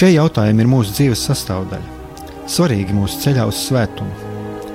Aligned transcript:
Šie 0.00 0.14
jautājumi 0.14 0.62
ir 0.64 0.68
mūsu 0.72 0.94
dzīves 0.96 1.20
sastāvdaļa, 1.28 2.28
svarīgi 2.48 2.94
mūsu 2.96 3.18
ceļā 3.20 3.42
uz 3.50 3.58
svētumu. 3.66 4.30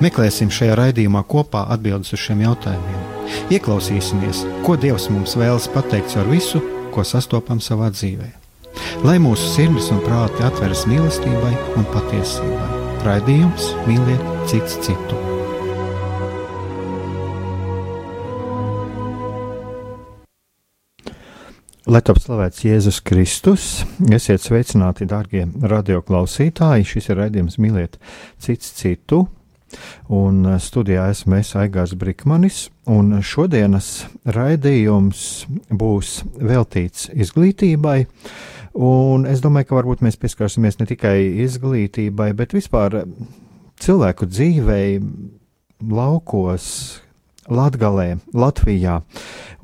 Meklēsim 0.05 0.51
šajā 0.53 0.75
raidījumā 0.77 1.23
kopā 1.25 1.63
atbildes 1.73 2.13
uz 2.13 2.21
šiem 2.27 2.43
jautājumiem. 2.45 3.33
Ieklausīsimies, 3.57 4.43
ko 4.61 4.77
Dievs 4.77 5.09
mums 5.09 5.33
vēlas 5.33 5.65
pateikt 5.73 6.13
ar 6.21 6.29
visu, 6.29 6.61
ko 6.93 7.01
sastopam 7.01 7.57
savā 7.57 7.89
dzīvē. 7.97 8.29
Lai 9.01 9.17
mūsu 9.17 9.49
sirds 9.55 9.89
un 9.95 10.05
prāti 10.05 10.45
atveras 10.45 10.85
mīlestībai 10.91 11.55
un 11.73 11.89
patiesībai. 11.95 12.83
Raidījums 13.09 13.71
mīliet 13.89 14.29
cits 14.51 14.77
citu. 14.85 15.34
Lai 21.85 21.99
top 22.01 22.17
slavēts 22.17 22.63
Jēzus 22.65 22.97
Kristus, 23.05 23.63
esiet 24.09 24.41
sveicināti, 24.41 25.05
darbie 25.05 25.43
radioklausītāji. 25.45 26.87
Šis 26.89 27.11
ir 27.11 27.19
raidījums 27.19 27.59
Mīliet 27.61 27.99
cits 28.41 28.71
citu. 28.79 29.19
Un 30.09 30.39
eh, 30.49 30.55
studijā 30.57 31.03
esmu 31.13 31.37
es 31.37 31.53
Aigārs 31.53 31.93
Brikmanis, 32.01 32.71
un 32.89 33.19
šodienas 33.21 34.07
raidījums 34.25 35.45
būs 35.69 36.15
veltīts 36.41 37.11
izglītībai. 37.13 37.99
Un 38.81 39.29
es 39.29 39.45
domāju, 39.45 39.69
ka 39.69 39.77
varbūt 39.83 40.01
mēs 40.07 40.17
pieskarsimies 40.17 40.81
ne 40.81 40.89
tikai 40.89 41.19
izglītībai, 41.45 42.31
bet 42.33 42.57
vispār 42.57 43.03
cilvēku 43.77 44.25
dzīvei, 44.33 45.03
laukos, 45.85 46.65
Latgalē, 47.49 48.17
Latvijā. 48.33 48.99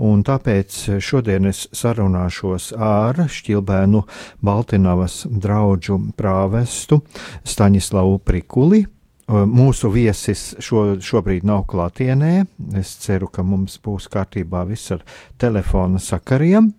Un 0.01 0.23
tāpēc 0.25 0.77
šodien 1.01 1.49
es 1.49 1.65
sarunāšos 1.77 2.71
ar 2.77 3.19
Šķilbēnu 3.29 4.03
Baltinavas 4.45 5.23
draugu 5.29 5.99
prāvestu 6.17 7.01
Staņislavu 7.43 8.19
Prikuli. 8.25 8.83
Mūsu 9.31 9.91
viesis 9.93 10.51
šo, 10.59 10.97
šobrīd 10.99 11.45
nav 11.47 11.63
klātienē. 11.71 12.45
Es 12.77 12.97
ceru, 12.99 13.29
ka 13.31 13.45
mums 13.47 13.77
būs 13.83 14.09
kārtībā 14.11 14.65
viss 14.67 14.91
ar 14.91 15.05
telefona 15.39 16.01
sakariem. 16.03 16.73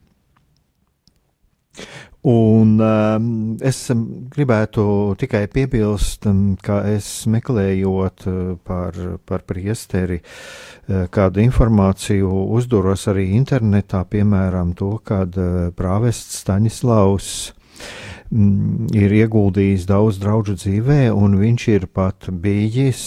Un 2.22 2.76
um, 2.78 3.56
es 3.66 3.80
gribētu 4.30 4.82
tikai 5.18 5.48
piebilst, 5.50 6.28
um, 6.30 6.52
ka 6.54 6.84
es 6.86 7.24
meklējot 7.26 8.26
uh, 8.30 8.36
par, 8.62 8.94
par 9.26 9.42
priesteri 9.42 10.20
uh, 10.22 11.08
kādu 11.10 11.42
informāciju, 11.42 12.30
uzduros 12.54 13.08
arī 13.10 13.32
internetā, 13.34 14.04
piemēram, 14.06 14.70
to, 14.78 14.92
kad 15.02 15.34
uh, 15.34 15.72
prāvests 15.74 16.44
Staņislavs 16.44 17.32
mm, 18.30 18.94
ir 19.02 19.16
ieguldījis 19.24 19.88
daudz 19.90 20.22
draugu 20.22 20.54
dzīvē, 20.54 21.08
un 21.10 21.34
viņš 21.42 21.68
ir 21.74 21.90
pat 21.90 22.30
bijis 22.30 23.02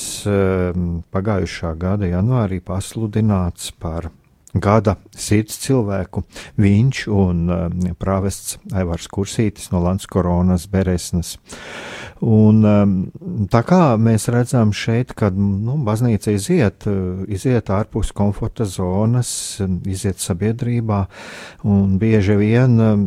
pagājušā 1.15 1.71
gada 1.79 2.11
janvārī 2.11 2.59
pasludināts 2.59 3.71
par 3.79 4.11
gada 4.55 4.95
sirds 5.15 5.57
cilvēku. 5.63 6.23
Viņš 6.61 7.01
un 7.11 7.41
um, 7.51 7.75
prāvests 7.99 8.57
Aivars 8.75 9.07
Kursītis 9.11 9.71
no 9.73 9.81
Lanskoronas 9.83 10.67
Beresnas. 10.71 11.35
Un, 12.23 12.61
um, 12.63 12.95
tā 13.51 13.61
kā 13.67 13.81
mēs 13.99 14.29
redzam 14.31 14.71
šeit, 14.75 15.13
kad 15.17 15.35
nu, 15.35 15.77
baznīca 15.85 16.33
iziet, 16.35 16.87
uh, 16.89 17.25
iziet 17.27 17.69
ārpus 17.73 18.13
komforta 18.15 18.67
zonas, 18.69 19.59
iziet 19.85 20.23
sabiedrībā, 20.23 21.05
un 21.67 21.99
bieži 22.01 22.39
vien 22.39 22.79
um, 22.79 23.05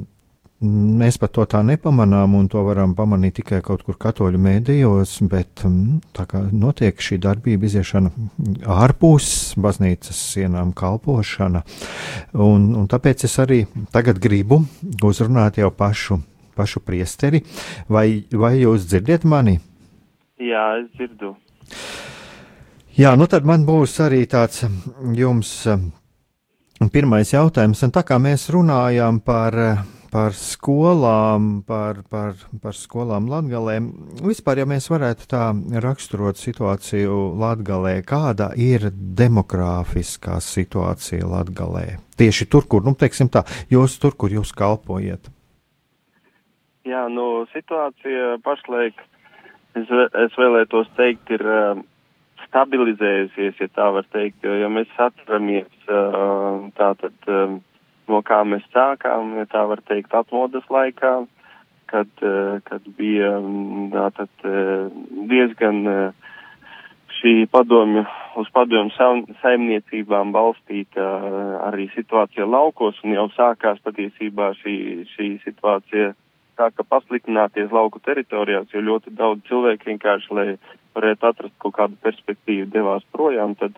Mēs 0.59 1.21
pat 1.23 1.31
to 1.37 1.45
tā 1.47 1.61
nepamanām, 1.63 2.33
un 2.35 2.49
to 2.51 2.65
varam 2.67 2.97
pamanīt 2.99 3.37
tikai 3.37 3.61
kaut 3.63 3.85
kur 3.87 3.95
katoļu 3.95 4.41
mēdījos, 4.43 5.13
bet 5.31 5.63
mm, 5.63 6.01
tā 6.17 6.25
kā 6.27 6.41
notiek 6.51 6.99
šī 6.99 7.21
darbība, 7.23 7.69
iziešana 7.69 8.11
ārpus 8.67 9.29
baznīcas 9.55 10.19
sienām, 10.33 10.73
kalpošana, 10.75 11.63
un, 12.43 12.65
un 12.75 12.89
tāpēc 12.91 13.23
es 13.29 13.39
arī 13.39 13.61
tagad 13.95 14.19
gribu 14.19 14.65
uzrunāt 15.07 15.61
jau 15.63 15.71
pašu, 15.71 16.19
pašu 16.59 16.83
priesteri. 16.83 17.45
Vai, 17.87 18.25
vai 18.35 18.57
jūs 18.59 18.89
dzirdiet 18.91 19.29
mani? 19.31 19.61
Jā, 20.43 20.65
es 20.81 20.89
dzirdu. 20.97 21.37
Jā, 22.99 23.13
nu 23.15 23.29
tad 23.31 23.47
man 23.47 23.63
būs 23.63 23.95
arī 24.03 24.25
tāds 24.27 24.65
jums 25.15 25.53
pirmais 26.91 27.31
jautājums, 27.31 27.85
un 27.87 27.95
tā 27.95 28.03
kā 28.03 28.19
mēs 28.19 28.49
runājām 28.51 29.23
par 29.23 29.55
par 30.13 30.35
skolām, 30.37 31.63
par, 31.67 32.03
par, 32.11 32.37
par 32.63 32.77
skolām 32.77 33.29
Latgalē. 33.31 33.79
Vispār, 34.25 34.63
ja 34.63 34.67
mēs 34.69 34.89
varētu 34.91 35.29
tā 35.31 35.43
raksturot 35.85 36.41
situāciju 36.41 37.19
Latgalē, 37.41 37.99
kāda 38.09 38.51
ir 38.57 38.89
demogrāfiskā 38.95 40.39
situācija 40.45 41.29
Latgalē? 41.29 41.99
Tieši 42.19 42.49
tur, 42.51 42.67
kur, 42.71 42.85
nu, 42.87 42.97
teiksim 42.99 43.31
tā, 43.33 43.45
jūs 43.73 43.99
tur, 44.03 44.17
kur 44.19 44.33
jūs 44.33 44.55
kalpojat. 44.57 45.31
Jā, 46.89 47.05
nu, 47.13 47.45
situācija 47.53 48.39
pašlaik, 48.47 49.01
es, 49.77 49.89
es 50.25 50.37
vēlētos 50.41 50.89
teikt, 50.97 51.29
ir 51.37 51.45
uh, 51.45 51.81
stabilizējusies, 52.49 53.59
ja 53.61 53.69
tā 53.77 53.91
var 53.93 54.07
teikt, 54.15 54.41
jo, 54.47 54.55
ja 54.57 54.71
mēs 54.73 54.93
atceramies, 54.97 55.69
uh, 55.91 56.65
tā 56.79 56.95
tad, 57.03 57.17
um, 57.29 57.59
no 58.09 58.23
kā 58.27 58.43
mēs 58.49 58.65
sākām, 58.75 59.37
ja 59.41 59.47
tā 59.51 59.65
var 59.69 59.83
teikt, 59.89 60.15
atmodas 60.15 60.67
laikā, 60.73 61.13
kad, 61.89 62.09
eh, 62.23 62.61
kad 62.65 62.83
bija 62.99 63.39
mm, 63.41 63.91
tātad 63.95 64.45
eh, 64.45 64.89
diezgan 65.31 65.87
eh, 65.89 66.29
šī 67.19 67.35
padomju, 67.51 68.05
uz 68.39 68.49
padomju 68.55 68.93
saimniecībām 69.43 70.33
balstīta 70.35 71.07
arī 71.67 71.89
situācija 71.95 72.47
laukos, 72.47 73.01
un 73.05 73.17
jau 73.17 73.27
sākās 73.35 73.81
patiesībā 73.83 74.53
šī, 74.61 74.77
šī 75.17 75.31
situācija 75.47 76.13
sāka 76.59 76.85
pasliktināties 76.85 77.73
lauku 77.75 78.03
teritorijās, 78.05 78.69
jo 78.75 78.85
ļoti 78.85 79.15
daudz 79.19 79.47
cilvēku 79.49 79.91
vienkārši, 79.91 80.31
lai 80.35 80.49
varētu 80.95 81.31
atrast 81.31 81.57
kaut 81.63 81.75
kādu 81.79 81.99
perspektīvu, 82.05 82.69
devās 82.75 83.07
projām, 83.15 83.57
tad 83.59 83.75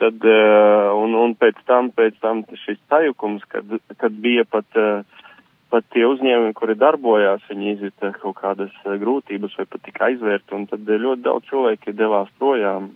tad, 0.00 0.24
uh, 0.26 0.90
un, 0.98 1.14
un 1.18 1.34
pēc 1.38 1.58
tam, 1.68 1.90
pēc 1.94 2.18
tam 2.22 2.44
šis 2.64 2.80
sajukums, 2.90 3.44
kad, 3.52 3.76
kad 4.00 4.16
bija 4.24 4.46
pat, 4.48 4.66
uh, 4.80 5.26
pat 5.70 5.86
tie 5.94 6.06
uzņēmumi, 6.08 6.54
kuri 6.58 6.76
darbojās, 6.80 7.44
viņi 7.50 7.74
izjuta 7.76 8.12
kaut 8.18 8.38
kādas 8.40 8.72
uh, 8.84 8.96
grūtības 9.00 9.58
vai 9.60 9.66
pat 9.70 9.84
tika 9.86 10.08
aizvērti, 10.08 10.56
un 10.56 10.66
tad 10.70 10.88
ļoti 10.88 11.26
daudz 11.26 11.50
cilvēki 11.52 11.96
devās 11.98 12.32
projām, 12.40 12.90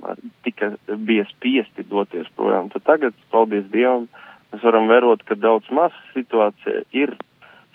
tika, 0.46 0.74
bija 0.96 1.28
spiesti 1.32 1.86
doties 1.90 2.30
projām. 2.38 2.72
Tad 2.74 2.86
tagad, 2.88 3.20
paldies 3.34 3.68
Dievam, 3.72 4.08
mēs 4.52 4.64
varam 4.66 4.90
vērot, 4.90 5.22
ka 5.28 5.38
daudz 5.38 5.70
maz 5.74 5.94
situācija 6.16 6.86
ir 6.96 7.16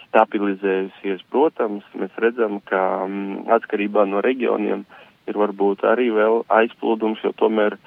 stabilizējusies. 0.10 1.22
Protams, 1.30 1.86
mēs 1.98 2.16
redzam, 2.22 2.60
ka 2.66 2.82
um, 3.06 3.46
atkarībā 3.54 4.08
no 4.10 4.24
reģioniem 4.26 4.86
ir 5.30 5.38
varbūt 5.38 5.86
arī 5.86 6.10
vēl 6.16 6.44
aizplūdums, 6.50 7.22
jo 7.24 7.34
tomēr 7.38 7.78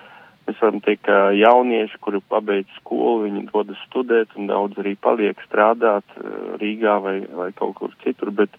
varam 0.61 0.81
teikt, 0.85 1.05
ka 1.07 1.31
jaunieši, 1.37 1.99
kuri 2.05 2.21
pabeidz 2.29 2.71
skolu, 2.81 3.27
viņi 3.27 3.47
dodas 3.51 3.81
studēt 3.89 4.35
un 4.39 4.51
daudz 4.51 4.79
arī 4.83 4.95
paliek 5.01 5.41
strādāt 5.47 6.17
eh, 6.19 6.29
Rīgā 6.61 6.99
vai, 7.05 7.17
vai 7.39 7.51
kaut 7.57 7.77
kur 7.79 7.95
citur, 8.05 8.33
bet 8.35 8.55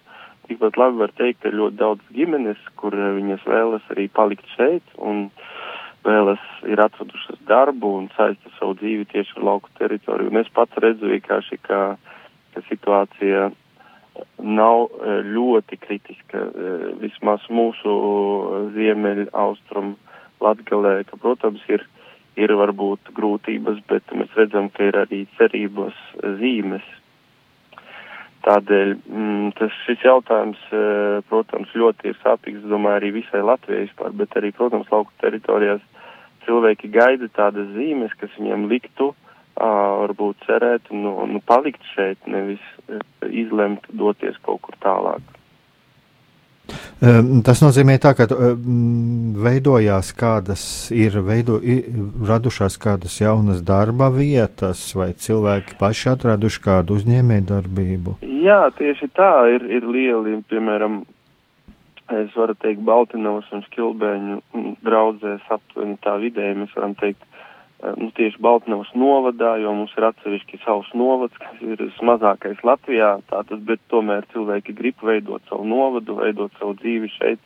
tikpat 0.48 0.78
labi 0.80 1.02
var 1.02 1.12
teikt, 1.16 1.42
ka 1.42 1.52
ļoti 1.54 1.78
daudz 1.80 2.14
ģimenes, 2.16 2.60
kur 2.80 2.96
eh, 2.96 3.12
viņas 3.18 3.46
vēlas 3.48 3.90
arī 3.94 4.08
palikt 4.12 4.48
šeit 4.56 4.96
un 4.98 5.28
vēlas 6.04 6.42
ir 6.68 6.80
atradušas 6.84 7.40
darbu 7.48 7.94
un 7.98 8.08
saista 8.16 8.52
savu 8.58 8.76
dzīvi 8.80 9.08
tieši 9.12 9.38
ar 9.38 9.46
lauku 9.50 9.72
teritoriju. 9.78 10.32
Un 10.32 10.42
es 10.42 10.50
pats 10.52 10.80
redzu 10.84 11.08
vienkārši, 11.12 11.60
ka, 11.64 11.82
ka 12.54 12.64
situācija 12.70 13.50
nav 14.40 14.88
eh, 14.88 15.20
ļoti 15.36 15.80
kritiska, 15.84 16.48
vismaz 17.02 17.44
mūsu 17.50 17.94
ziemeļa 18.76 19.30
austrumu 19.32 19.98
Latgalē, 20.44 20.96
ka, 21.08 21.18
protams, 21.20 21.62
ir, 21.72 21.86
ir 22.40 22.52
varbūt 22.58 23.14
grūtības, 23.16 23.80
bet 23.90 24.14
mēs 24.16 24.36
redzam, 24.38 24.70
ka 24.74 24.90
ir 24.90 25.00
arī 25.04 25.24
cerības 25.38 25.98
zīmes. 26.40 26.86
Tādēļ 28.44 28.90
mm, 29.00 29.50
tas 29.56 29.76
šis 29.86 30.04
jautājums, 30.04 30.60
protams, 31.30 31.70
ļoti 31.72 32.12
ir 32.12 32.18
sāpīgs, 32.20 32.66
domāju, 32.68 33.00
arī 33.00 33.12
visai 33.22 33.40
Latvijai 33.40 33.86
vispār, 33.86 34.12
bet 34.20 34.36
arī, 34.36 34.52
protams, 34.52 34.90
lauku 34.92 35.14
teritorijās 35.22 35.80
cilvēki 36.44 36.90
gaida 36.92 37.30
tādas 37.32 37.70
zīmes, 37.72 38.12
kas 38.20 38.34
viņiem 38.36 38.68
liktu 38.68 39.14
varbūt 39.54 40.44
cerēt 40.48 40.90
un 40.90 41.04
nu, 41.06 41.12
nu, 41.30 41.40
palikt 41.46 41.82
šeit, 41.94 42.18
nevis 42.26 42.62
izlemt 43.30 43.86
doties 43.88 44.36
kaut 44.42 44.60
kur 44.66 44.76
tālāk. 44.82 45.22
Tas 47.44 47.60
nozīmē 47.60 47.96
tā, 48.00 48.14
ka 48.16 48.26
veidojās 49.44 50.12
kādas 50.16 50.62
ir 50.94 51.18
veido, 51.26 51.58
radušās 52.28 52.78
kādas 52.80 53.18
jaunas 53.20 53.64
darba 53.66 54.08
vietas, 54.14 54.86
vai 54.96 55.10
cilvēki 55.12 55.76
paši 55.80 56.12
atraduši 56.14 56.62
kādu 56.64 56.98
uzņēmēju 57.00 57.46
darbību? 57.50 58.16
Jā, 58.44 58.62
tieši 58.78 59.10
tā 59.16 59.32
ir, 59.56 59.66
ir 59.80 59.88
lieli, 59.90 60.38
piemēram, 60.48 61.02
es 62.14 62.32
varu 62.38 62.56
teikt, 62.62 62.84
Baltinovas 62.86 63.50
un 63.52 63.64
Škilbēņu 63.66 64.40
draudzēs 64.86 65.52
aptuveni 65.58 65.98
tā 66.04 66.16
vidēji, 66.22 66.60
mēs 66.62 66.74
varam 66.78 66.94
teikt, 67.00 67.24
nu, 67.98 68.10
tieši 68.16 68.40
Baltnevas 68.42 68.90
novadā, 68.96 69.54
jo 69.60 69.72
mums 69.76 69.92
ir 69.98 70.06
atsevišķi 70.08 70.60
savs 70.64 70.90
novads, 70.96 71.36
kas 71.40 71.62
ir 71.64 71.82
mazākais 72.06 72.60
Latvijā, 72.66 73.16
tātad, 73.30 73.64
bet 73.68 73.82
tomēr 73.92 74.26
cilvēki 74.32 74.76
grib 74.76 75.02
veidot 75.04 75.44
savu 75.50 75.66
novadu, 75.68 76.16
veidot 76.20 76.54
savu 76.60 76.76
dzīvi 76.80 77.10
šeit, 77.16 77.42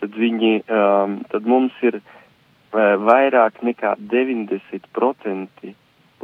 tad 0.00 0.16
viņi, 0.16 0.52
um, 0.68 1.18
tad 1.32 1.48
mums 1.48 1.76
ir 1.86 1.98
uh, 2.00 2.94
vairāk 3.08 3.60
nekā 3.66 3.96
90% 4.12 5.74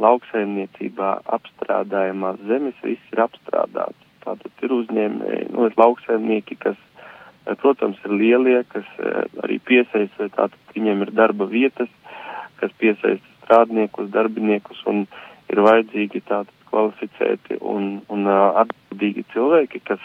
lauksaimniecībā 0.03 1.11
apstrādājumās 1.37 2.41
zemes 2.49 2.79
viss 2.85 3.13
ir 3.13 3.21
apstrādāts. 3.27 4.09
Tātad 4.23 4.63
ir 4.63 4.71
uzņēmēji, 4.71 5.51
nu, 5.51 5.67
ir 5.67 5.77
lauksaimnieki, 5.77 6.57
kas, 6.63 6.79
uh, 6.79 7.53
protams, 7.59 7.99
ir 8.07 8.17
lielie, 8.17 8.63
kas 8.71 8.87
arī 9.43 9.59
piesaista, 9.61 10.31
tātad 10.31 10.73
viņiem 10.77 11.05
ir 11.05 11.13
darba 11.17 11.49
vietas, 11.49 11.91
kas 12.61 12.71
piesaista 12.79 13.32
strādniekus, 13.43 14.09
darbiniekus 14.15 14.81
un 14.89 15.05
ir 15.51 15.61
vajadzīgi 15.63 16.23
tātad 16.25 16.53
kvalificēti 16.73 17.59
un, 17.61 17.99
un 18.09 18.27
atbildīgi 18.33 19.27
cilvēki, 19.33 19.83
kas, 19.89 20.01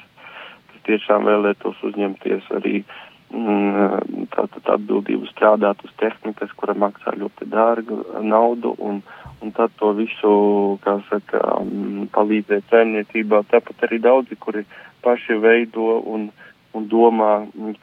kas 0.68 0.82
tiešām 0.88 1.28
vēlētos 1.28 1.80
uzņemties 1.88 2.50
arī 2.58 2.82
mm, 3.32 4.26
tātad 4.34 4.72
atbildību 4.76 5.30
strādāt 5.30 5.80
uz 5.86 5.94
tehnikas, 6.00 6.52
kura 6.58 6.76
maksā 6.76 7.14
ļoti 7.16 7.48
dārgu 7.52 8.02
naudu 8.24 8.74
un, 8.78 9.00
un 9.40 9.54
tad 9.56 9.72
to 9.80 9.94
visu, 9.96 10.32
kā 10.84 10.98
saka, 11.08 11.40
um, 11.60 12.08
palīdzēt 12.14 12.68
saimniecībā. 12.72 13.44
Tāpat 13.52 13.88
arī 13.88 14.00
daudzi, 14.04 14.36
kuri 14.40 14.66
paši 15.04 15.38
veido 15.40 16.00
un, 16.14 16.28
un 16.76 16.88
domā, 16.90 17.32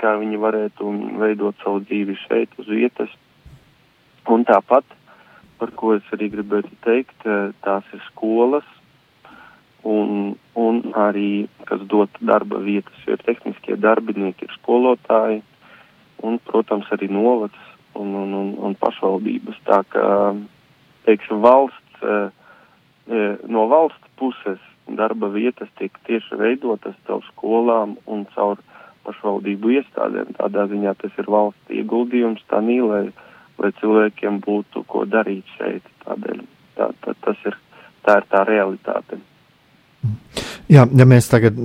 kā 0.01 0.17
viņi 0.21 0.41
varētu 0.41 0.91
veidot 1.21 1.57
savu 1.63 1.81
dzīvi 1.87 2.19
šeit 2.25 2.53
uz 2.61 2.69
vietas. 2.69 3.09
Un 4.29 4.45
tāpat 4.45 4.85
par 5.59 5.71
ko 5.77 5.95
es 5.95 6.07
arī 6.15 6.29
gribētu 6.33 6.71
teikt, 6.85 7.17
eh, 7.25 7.51
tās 7.65 7.87
ir 7.93 8.01
skolas 8.09 8.67
un, 9.85 10.35
un 10.57 10.81
arī, 10.97 11.47
kas 11.69 11.83
dod 11.91 12.09
darba 12.19 12.59
vietas, 12.63 12.97
jo 13.07 13.17
tehniskie 13.21 13.77
darbinieki 13.77 14.47
ir 14.47 14.55
skolotāji 14.57 15.41
un, 16.25 16.39
protams, 16.49 16.89
arī 16.95 17.09
novads 17.11 17.59
un, 17.93 18.13
un, 18.23 18.33
un, 18.33 18.53
un 18.69 18.77
pašvaldības. 18.81 19.59
Tā 19.67 19.81
kā, 19.93 20.07
teiksim, 21.07 21.43
valsts, 21.45 21.99
eh, 22.01 22.29
eh, 23.11 23.35
no 23.47 23.67
valsts 23.71 24.15
puses 24.19 24.61
darba 24.85 25.29
vietas 25.33 25.69
tiek 25.79 25.93
tieši 26.05 26.37
veidotas 26.39 26.97
caur 27.07 27.23
skolām 27.31 27.97
un 28.05 28.25
caur 28.35 28.61
pašvaldību 29.05 29.77
iestādēm. 29.79 30.33
Tādā 30.37 30.65
ziņā 30.71 30.95
tas 31.01 31.13
ir 31.21 31.29
valsts 31.29 31.73
ieguldījums 31.73 32.43
tā 32.49 32.61
nīlē 32.65 33.07
lai 33.61 33.71
cilvēkiem 33.79 34.41
būtu 34.45 34.83
ko 34.89 35.05
darīt 35.09 35.47
šeit. 35.57 35.85
Tādēļ 36.05 36.43
tā, 36.77 36.89
tā, 37.03 37.15
tas 37.25 37.47
ir, 37.49 37.57
tā 38.05 38.19
ir 38.21 38.27
tā 38.31 38.43
realitāte. 38.49 39.21
Jā, 40.65 40.81
ja 40.97 41.05
mēs 41.05 41.27
tagad 41.29 41.57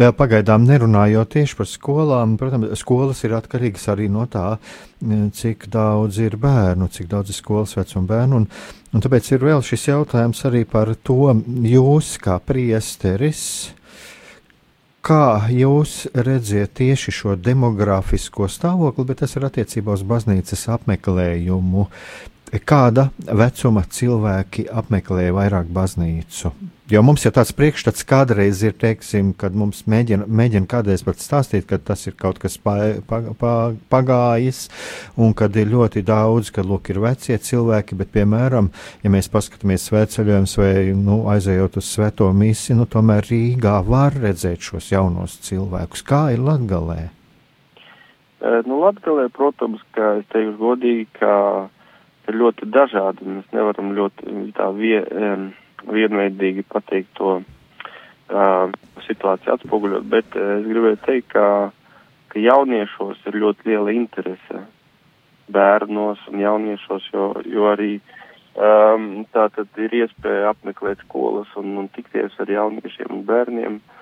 vēl 0.00 0.12
pagaidām 0.16 0.64
nerunājot 0.64 1.34
tieši 1.34 1.56
par 1.58 1.68
skolām, 1.68 2.38
protams, 2.40 2.70
skolas 2.80 3.20
ir 3.28 3.34
atkarīgas 3.36 3.84
arī 3.92 4.08
no 4.12 4.24
tā, 4.32 4.56
cik 5.36 5.68
daudz 5.72 6.16
ir 6.24 6.38
bērnu, 6.40 6.88
cik 6.92 7.10
daudz 7.12 7.32
ir 7.32 7.36
skolas 7.36 7.76
vecuma 7.76 8.08
bērnu, 8.14 8.40
un, 8.40 8.46
un 8.96 9.04
tāpēc 9.04 9.28
ir 9.34 9.44
vēl 9.44 9.64
šis 9.64 9.90
jautājums 9.90 10.40
arī 10.48 10.64
par 10.68 10.94
to, 11.04 11.34
jūs 11.68 12.14
kā 12.24 12.38
priesteris, 12.40 13.42
Kā 15.06 15.46
jūs 15.54 16.08
redzat 16.10 16.72
tieši 16.80 17.12
šo 17.14 17.34
demogrāfisko 17.38 18.48
stāvokli, 18.50 19.04
bet 19.06 19.20
tas 19.22 19.36
ir 19.38 19.44
attiecībā 19.46 19.94
uz 19.94 20.02
baznīcas 20.02 20.64
apmeklējumu? 20.74 21.84
Kāda 22.66 23.04
vecuma 23.38 23.84
cilvēki 23.86 24.66
apmeklē 24.66 25.28
vairāk 25.36 25.70
baznīcu? 25.70 26.50
Jo 26.86 27.00
mums 27.02 27.24
jau 27.24 27.32
tāds 27.34 27.50
priekšstats 27.58 28.04
kādreiz 28.06 28.60
ir, 28.62 28.74
teiksim, 28.78 29.32
kad 29.34 29.56
mums 29.58 29.80
mēģina, 29.90 30.28
mēģina 30.30 30.68
kādreiz 30.70 31.02
pat 31.02 31.18
stāstīt, 31.18 31.64
ka 31.66 31.80
tas 31.82 32.06
ir 32.06 32.14
kaut 32.14 32.38
kas 32.38 32.54
pa, 32.62 32.76
pa, 33.10 33.18
pa, 33.40 33.54
pagājis, 33.90 34.68
un 35.18 35.34
kad 35.34 35.58
ir 35.58 35.66
ļoti 35.72 36.04
daudz, 36.06 36.52
ka, 36.54 36.62
lūk, 36.62 36.92
ir 36.94 37.00
vecie 37.02 37.40
cilvēki, 37.42 37.98
bet, 37.98 38.12
piemēram, 38.14 38.70
ja 39.02 39.10
mēs 39.10 39.26
paskatāmies 39.34 39.88
svētceļojums 39.90 40.56
vai, 40.62 40.70
nu, 40.94 41.18
aizējot 41.34 41.80
uz 41.82 41.90
svēto 41.90 42.30
misi, 42.30 42.78
nu, 42.78 42.86
tomēr 42.86 43.26
Rīgā 43.32 43.80
var 43.90 44.14
redzēt 44.22 44.70
šos 44.70 44.94
jaunos 44.94 45.40
cilvēkus. 45.42 46.06
Kā 46.06 46.22
ir 46.36 46.46
Latgalē? 46.46 47.00
Nu, 48.70 48.78
Latgalē, 48.84 49.26
protams, 49.34 49.82
ka 49.90 50.20
es 50.22 50.30
teikšu 50.30 50.54
godīgi, 50.62 51.10
ka 51.18 51.34
ir 52.30 52.42
ļoti 52.46 52.70
dažādi. 52.70 53.26
Mēs 53.26 53.54
nevaram 53.58 53.96
ļoti 53.98 54.52
tā 54.54 54.70
vie, 54.78 55.00
um, 55.02 55.48
vienveidīgi 55.92 56.64
pateikt 56.72 57.12
to 57.18 57.32
uh, 57.40 58.74
situāciju 59.06 59.54
atspoguļot, 59.56 60.06
bet 60.10 60.38
uh, 60.38 60.58
es 60.60 60.68
gribēju 60.68 61.00
teikt, 61.06 61.32
ka, 61.34 61.46
ka 62.32 62.42
jauniešos 62.42 63.22
ir 63.30 63.40
ļoti 63.42 63.70
liela 63.70 63.94
interese 63.96 64.64
bērnos 65.52 66.22
un 66.32 66.40
jauniešos, 66.42 67.10
jo, 67.14 67.28
jo 67.46 67.68
arī 67.70 67.92
um, 68.58 69.26
tā 69.30 69.46
tad 69.54 69.78
ir 69.78 69.94
iespēja 70.02 70.50
apmeklēt 70.54 71.04
skolas 71.06 71.52
un, 71.60 71.76
un 71.84 71.92
tikties 71.94 72.34
ar 72.42 72.50
jauniešiem 72.50 73.14
un 73.14 73.22
bērniem. 73.28 73.78
Uh, 73.78 73.96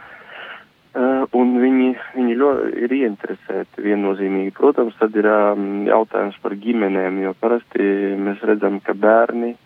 Uh, 0.94 1.24
un 1.34 1.56
viņi, 1.58 1.88
viņi 2.14 2.34
ļoti 2.38 2.84
ir 2.86 2.92
ieinteresēti 2.94 3.82
viennozīmīgi. 3.82 4.52
Protams, 4.54 4.94
tad 5.00 5.16
ir 5.18 5.26
um, 5.26 5.64
jautājums 5.88 6.36
par 6.38 6.54
ģimenēm, 6.54 7.16
jo 7.24 7.32
parasti 7.40 7.82
mēs 8.14 8.44
redzam, 8.46 8.76
ka 8.78 8.94
bērni 8.94 9.56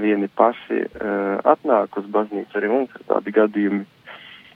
vieni 0.00 0.28
paši 0.28 0.80
uh, 0.84 1.38
atnāk 1.54 1.98
uz 2.00 2.08
baznīcu. 2.14 2.56
Arī 2.58 2.70
mums 2.72 2.94
ir 2.98 3.06
tādi 3.10 3.34
gadījumi, 3.34 3.84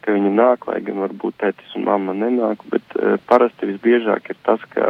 ka 0.05 0.17
viņi 0.17 0.35
nāk, 0.35 0.67
lai 0.71 0.81
gan 0.87 1.03
varbūt 1.05 1.39
tētis 1.43 1.77
un 1.79 1.87
mamma 1.89 2.17
nenāk, 2.17 2.65
bet 2.73 2.99
uh, 2.99 3.17
parasti 3.31 3.71
visbiežāk 3.71 4.31
ir 4.33 4.39
tas, 4.47 4.63
ka 4.75 4.85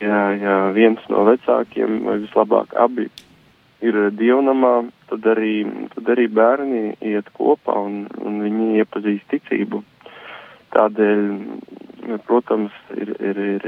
ja, 0.00 0.20
ja 0.34 0.56
viens 0.76 1.02
no 1.12 1.24
vecākiem 1.28 2.02
vai 2.06 2.20
vislabāk 2.24 2.74
abi 2.80 3.10
ir 3.80 3.96
dievnamā, 4.16 4.74
tad 5.08 5.26
arī, 5.32 5.64
tad 5.94 6.10
arī 6.12 6.26
bērni 6.32 6.82
iet 7.12 7.30
kopā 7.36 7.76
un, 7.86 8.02
un 8.20 8.42
viņi 8.44 8.82
iepazīst 8.82 9.30
ticību. 9.32 9.82
Tādēļ, 10.74 11.24
protams, 12.28 12.74
ir, 12.94 13.14
ir, 13.18 13.40
ir 13.56 13.64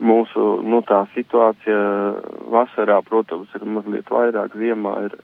mūsu 0.00 0.46
nu, 0.64 0.80
tā 0.86 1.04
situācija 1.14 1.80
vasarā, 2.52 3.00
protams, 3.06 3.52
ir 3.56 3.66
mazliet 3.68 4.08
vairāk, 4.10 4.56
ziemā 4.58 4.94
ir, 5.08 5.16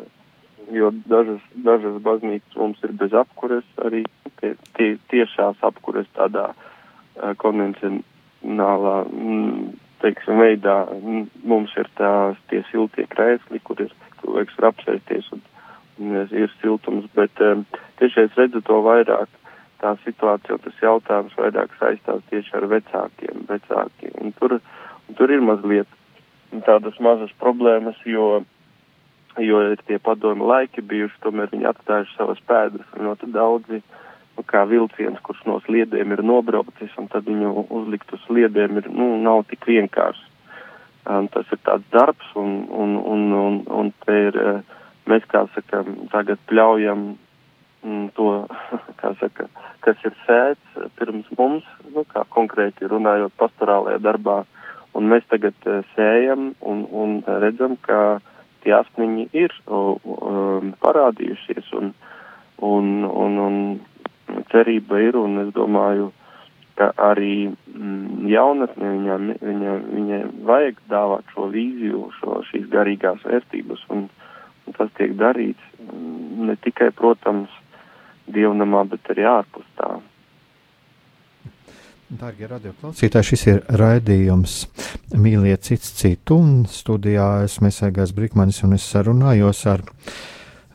jo 0.75 0.91
dažas, 1.09 1.41
dažas 1.65 1.97
baznīcas 2.05 2.59
mums 2.61 2.83
ir 2.85 2.93
bez 3.01 3.17
apkures, 3.17 3.67
arī 3.87 4.05
tie, 4.41 4.55
tie, 4.77 4.91
tiešās 5.13 5.63
apkures 5.67 6.09
tādā 6.19 6.51
uh, 6.53 7.33
konvencionālā, 7.41 8.97
mm, 9.09 9.73
teiksim, 10.05 10.43
veidā. 10.45 10.79
Mums 11.45 11.75
ir 11.81 11.91
tās 11.99 12.41
tie 12.53 12.63
siltie 12.71 13.09
krēsli, 13.13 13.63
kur 13.65 13.81
ir 13.81 13.95
cilvēks 14.21 14.61
var 14.61 14.73
apsēsties 14.73 15.33
un, 15.37 15.45
un 16.03 16.21
ir 16.27 16.53
siltums, 16.61 17.09
bet 17.17 17.45
um, 17.45 17.65
tieši 18.01 18.27
es 18.27 18.39
redzu 18.41 18.65
to 18.67 18.83
vairāk 18.85 19.36
tā 19.83 19.93
situācija 20.05 20.59
tas 20.65 20.83
jautājums 20.83 21.37
vairāk 21.39 21.75
saistās 21.81 22.25
tieši 22.31 22.57
ar 22.59 22.67
vecākiem. 22.73 23.47
vecākiem. 23.49 24.13
Un 24.23 24.35
tur, 24.41 24.59
un 25.09 25.19
tur 25.19 25.33
ir 25.33 25.45
mazliet 25.45 25.89
tādas 26.67 26.99
mazas 27.01 27.33
problēmas, 27.41 27.99
jo, 28.07 28.45
jo 29.43 29.61
ir 29.73 29.83
tie 29.89 29.99
padomi 29.99 30.47
laiki 30.47 30.83
bijuši, 30.83 31.21
tomēr 31.25 31.51
viņi 31.53 31.69
atstājuši 31.73 32.17
savas 32.17 32.41
pēdas 32.49 32.97
un 32.97 33.11
ļoti 33.11 33.31
daudzi, 33.35 33.83
nu, 34.37 34.45
kā 34.47 34.65
vilciens, 34.69 35.21
kurš 35.27 35.43
no 35.49 35.59
sliedēm 35.67 36.15
ir 36.15 36.25
nobraucis, 36.25 36.95
un 37.01 37.11
tad 37.13 37.29
viņu 37.29 37.67
uzlikt 37.71 38.13
uz 38.13 38.23
sliedēm 38.29 38.81
ir, 38.81 38.89
nu, 38.93 39.17
nav 39.23 39.45
tik 39.51 39.67
vienkārši. 39.69 40.33
Un 41.07 41.29
tas 41.31 41.47
ir 41.55 41.61
tāds 41.63 41.87
darbs, 41.93 42.33
un, 42.35 42.65
un, 42.67 42.97
un, 42.99 43.29
un, 43.39 43.61
un 43.71 43.93
te 44.03 44.17
ir, 44.29 44.39
mēs, 45.07 45.27
kā 45.31 45.45
sakam, 45.55 45.93
tagad 46.11 46.41
pļaujam 46.51 47.13
to, 48.17 48.29
saka, 49.23 49.49
kas 49.85 50.05
ir 50.07 50.15
sēts 50.27 50.87
pirms 50.99 51.29
mums, 51.39 51.67
nu, 51.95 52.05
kā 52.11 52.25
konkrēti 52.35 52.89
runājot 52.91 53.35
pastorālajā 53.41 54.03
darbā, 54.05 54.43
un 54.97 55.11
mēs 55.13 55.27
tagad 55.31 55.69
uh, 55.69 55.83
sējam 55.95 56.53
un, 56.61 56.85
un 56.91 57.19
redzam, 57.27 57.77
ka 57.87 58.19
tie 58.65 58.75
asmiņi 58.81 59.29
ir 59.39 59.55
um, 59.71 60.73
parādījušies, 60.83 61.73
un, 61.79 61.93
un, 62.67 62.93
un, 63.07 63.41
un 63.47 63.59
cerība 64.51 65.01
ir, 65.05 65.19
un 65.21 65.45
es 65.45 65.53
domāju, 65.55 66.11
ka 66.77 66.91
arī 67.01 67.49
mm, 67.49 68.27
jaunatnē 68.29 68.91
viņam, 68.93 69.29
viņa, 69.41 69.77
viņai 69.97 70.23
vajag 70.49 70.81
dāvāt 70.91 71.31
šo 71.33 71.49
vīziju, 71.55 72.03
šo, 72.19 72.41
šīs 72.51 72.67
garīgās 72.73 73.23
vērtības, 73.25 73.87
un, 73.95 74.09
un 74.67 74.77
tas 74.77 74.91
tiek 74.99 75.15
darīts 75.17 75.71
mm, 75.81 76.51
ne 76.51 76.59
tikai, 76.67 76.91
protams, 76.97 77.53
dievnamā, 78.35 78.85
bet 78.91 79.11
arī 79.15 79.27
ārpus 79.31 79.67
tā. 79.79 79.97
Dārgie 82.07 82.47
radioklausītāji, 82.47 83.27
šis 83.33 83.45
ir 83.51 83.61
raidījums 83.81 84.53
Mīliet 85.19 85.67
cits 85.67 85.91
citu, 85.99 86.39
un 86.39 86.63
studijā 86.71 87.43
esmu 87.49 87.73
Esēgās 87.73 88.15
Brikmanis, 88.15 88.63
un 88.63 88.77
es 88.79 88.87
sarunājos 88.87 89.65
ar 89.73 89.83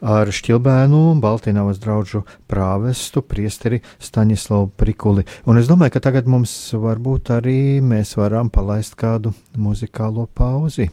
ar 0.02 0.32
Šķilbēnu, 0.34 1.00
Baltīnavas 1.22 1.80
draugu 1.82 2.24
prāvestu, 2.50 3.22
priesteri 3.22 3.82
Staņislavu 4.02 4.72
Prikuli. 4.78 5.28
Un 5.46 5.62
es 5.62 5.70
domāju, 5.70 5.96
ka 5.96 6.02
tagad 6.10 6.28
mums 6.28 6.54
varbūt 6.74 7.30
arī 7.38 7.60
mēs 7.86 8.18
varam 8.18 8.50
palaist 8.50 8.98
kādu 9.00 9.36
muzikālo 9.56 10.26
pauzi. 10.34 10.90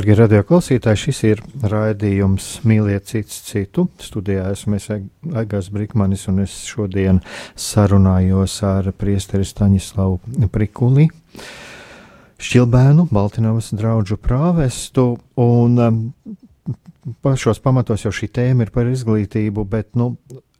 Darbie 0.00 0.14
radioklausītāji, 0.16 0.96
šis 0.96 1.18
ir 1.28 1.40
raidījums 1.68 2.44
Mīliet 2.64 3.04
cits 3.10 3.34
citu. 3.44 3.82
Studijā 4.00 4.46
esmu 4.54 4.78
Aigās 5.36 5.66
Brikmanis 5.68 6.22
un 6.30 6.38
es 6.40 6.54
šodien 6.64 7.18
sarunājos 7.52 8.54
ar 8.64 8.88
priesteri 8.96 9.44
Staņislavu 9.44 10.48
Prikuli, 10.54 11.04
Šķilbēnu, 12.40 13.10
Baltinovas 13.12 13.68
draugu 13.76 14.16
prāvestu. 14.16 15.04
Un 15.36 15.76
um, 15.84 16.00
pašos 17.20 17.60
pamatos 17.60 18.06
jau 18.06 18.16
šī 18.22 18.32
tēma 18.40 18.64
ir 18.64 18.72
par 18.72 18.88
izglītību, 18.88 19.66
bet 19.68 19.92
nu, 20.00 20.14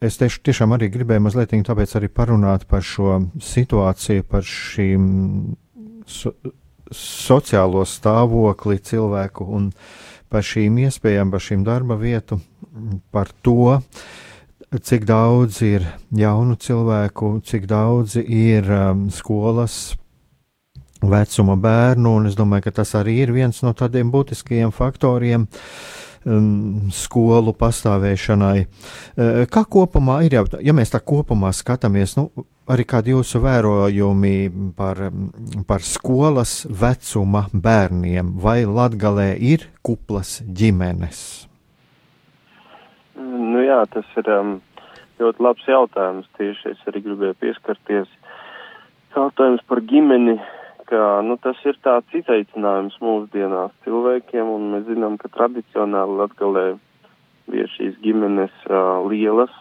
es 0.04 0.20
tieši, 0.20 0.44
tiešām 0.50 0.76
arī 0.76 0.92
gribēju 0.92 1.30
mazliet 1.30 1.56
tāpēc 1.64 1.96
arī 1.96 2.12
parunāt 2.12 2.68
par 2.68 2.84
šo 2.84 3.22
situāciju, 3.40 4.28
par 4.36 4.44
šīm. 4.44 5.08
So, 6.90 7.30
sociālo 7.30 7.84
stāvokli 7.86 8.80
cilvēku 8.82 9.46
un 9.46 9.70
par 10.30 10.42
šīm 10.46 10.80
iespējām, 10.86 11.30
par 11.30 11.42
šīm 11.42 11.62
darba 11.66 11.96
vietu, 11.98 12.40
par 13.14 13.30
to, 13.42 13.78
cik 14.70 15.06
daudz 15.06 15.60
ir 15.66 15.86
jaunu 16.14 16.56
cilvēku, 16.60 17.40
cik 17.46 17.66
daudz 17.70 18.16
ir 18.20 18.66
um, 18.70 19.08
skolas 19.10 19.96
vecuma 21.00 21.56
bērnu, 21.56 22.16
un 22.20 22.28
es 22.28 22.36
domāju, 22.38 22.68
ka 22.68 22.76
tas 22.82 22.94
arī 22.98 23.20
ir 23.24 23.32
viens 23.34 23.62
no 23.64 23.72
tādiem 23.74 24.10
būtiskajiem 24.12 24.74
faktoriem 24.74 25.46
um, 26.26 26.90
skolu 26.94 27.54
pastāvēšanai. 27.56 28.56
Uh, 28.64 29.42
kā 29.50 29.64
kopumā 29.64 30.20
ir, 30.26 30.38
jau, 30.38 30.46
ja 30.64 30.74
mēs 30.76 30.94
tā 30.94 31.02
kopumā 31.04 31.52
skatāmies, 31.56 32.16
nu, 32.18 32.28
arī 32.70 32.86
kādi 32.88 33.14
jūsu 33.14 33.42
vērojumi 33.42 34.34
par, 34.78 35.08
par 35.66 35.84
skolas 35.86 36.64
vecuma 36.66 37.46
bērniem, 37.52 38.34
vai 38.40 38.62
Latgalē 38.68 39.32
ir 39.36 39.66
kuplas 39.82 40.38
ģimenes? 40.44 41.22
Nu 43.20 43.62
jā, 43.64 43.82
tas 43.92 44.06
ir 44.20 44.30
um, 44.32 44.56
ļoti 45.20 45.44
labs 45.44 45.66
jautājums. 45.68 46.28
Tieši 46.38 46.72
es 46.74 46.88
arī 46.88 47.02
gribēju 47.04 47.36
pieskarties 47.42 48.08
jautājums 49.16 49.62
par 49.68 49.82
ģimeni, 49.90 50.38
ka 50.90 51.22
nu, 51.22 51.36
tas 51.38 51.58
ir 51.68 51.78
tāds 51.84 52.14
izaicinājums 52.18 52.96
mūsdienās 53.02 53.74
cilvēkiem, 53.86 54.48
un 54.50 54.70
mēs 54.74 54.86
zinām, 54.88 55.16
ka 55.20 55.30
tradicionāli 55.32 56.18
Latgalē 56.18 56.64
bija 57.50 57.66
šīs 57.76 57.98
ģimenes 58.02 58.54
uh, 58.66 58.98
lielas, 59.10 59.52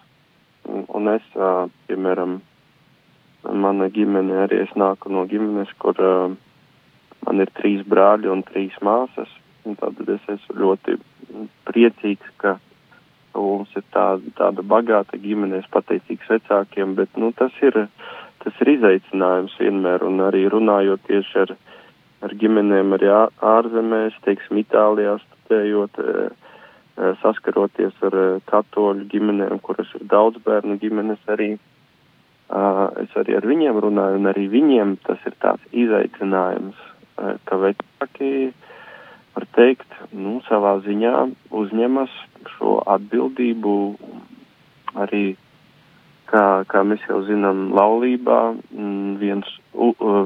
un, 0.66 0.88
un 0.98 1.12
es, 1.14 1.26
uh, 1.38 1.68
piemēram, 1.90 2.40
mana 3.46 3.90
ģimene 3.94 4.42
arī 4.46 4.64
es 4.66 4.74
nāku 4.78 5.14
no 5.14 5.26
ģimenes, 5.30 5.72
kur 5.82 6.02
uh, 6.02 6.34
man 7.28 7.46
ir 7.46 7.54
trīs 7.60 7.86
brāļi 7.86 8.32
un 8.34 8.42
trīs 8.48 8.76
māsas, 8.86 9.30
un 9.70 9.78
tātad 9.80 10.10
es 10.16 10.26
esmu 10.36 10.58
ļoti 10.64 10.98
priecīgs, 11.70 12.34
ka 12.42 12.58
mums 13.38 13.72
ir 13.78 13.86
tāda, 13.94 14.34
tāda 14.36 14.66
bagāta 14.66 15.18
ģimene, 15.22 15.62
es 15.62 15.70
pateicīgs 15.72 16.34
vecākiem, 16.34 16.98
bet, 16.98 17.14
nu, 17.22 17.32
tas 17.38 17.54
ir, 17.64 17.86
uh, 17.86 18.18
tas 18.44 18.62
ir 18.64 18.74
izaicinājums 18.76 19.56
vienmēr, 19.60 20.04
un 20.08 20.22
arī 20.26 20.46
runājot 20.52 21.04
tieši 21.08 21.42
ar, 21.44 21.56
ar 22.26 22.36
ģimenēm 22.42 22.96
arī 22.98 23.10
ārzemēs, 23.54 24.20
teiksim, 24.26 24.62
Itālijā 24.64 25.18
studējot, 25.24 26.00
saskaroties 27.22 28.00
ar 28.04 28.16
katoļu 28.50 29.08
ģimenēm, 29.12 29.60
kuras 29.64 29.92
ir 29.96 30.06
daudz 30.12 30.40
bērnu 30.46 30.80
ģimenes 30.82 31.22
arī. 31.32 31.54
Es 33.04 33.14
arī 33.20 33.38
ar 33.38 33.46
viņiem 33.46 33.78
runāju, 33.86 34.20
un 34.20 34.32
arī 34.32 34.48
viņiem 34.52 34.98
tas 35.06 35.22
ir 35.30 35.36
tāds 35.44 35.64
izaicinājums, 35.72 36.80
ka 37.46 37.60
vecāki, 37.62 38.52
var 39.36 39.46
teikt, 39.56 39.92
nu, 40.12 40.40
savā 40.48 40.80
ziņā 40.84 41.14
uzņemas 41.56 42.16
šo 42.56 42.80
atbildību 42.96 43.76
arī 45.00 45.36
kā, 46.30 46.46
kā 46.70 46.84
mēs 46.88 47.04
jau 47.10 47.22
zinām, 47.28 47.70
laulībā 47.76 48.40
mm, 48.54 49.18
viens 49.22 49.50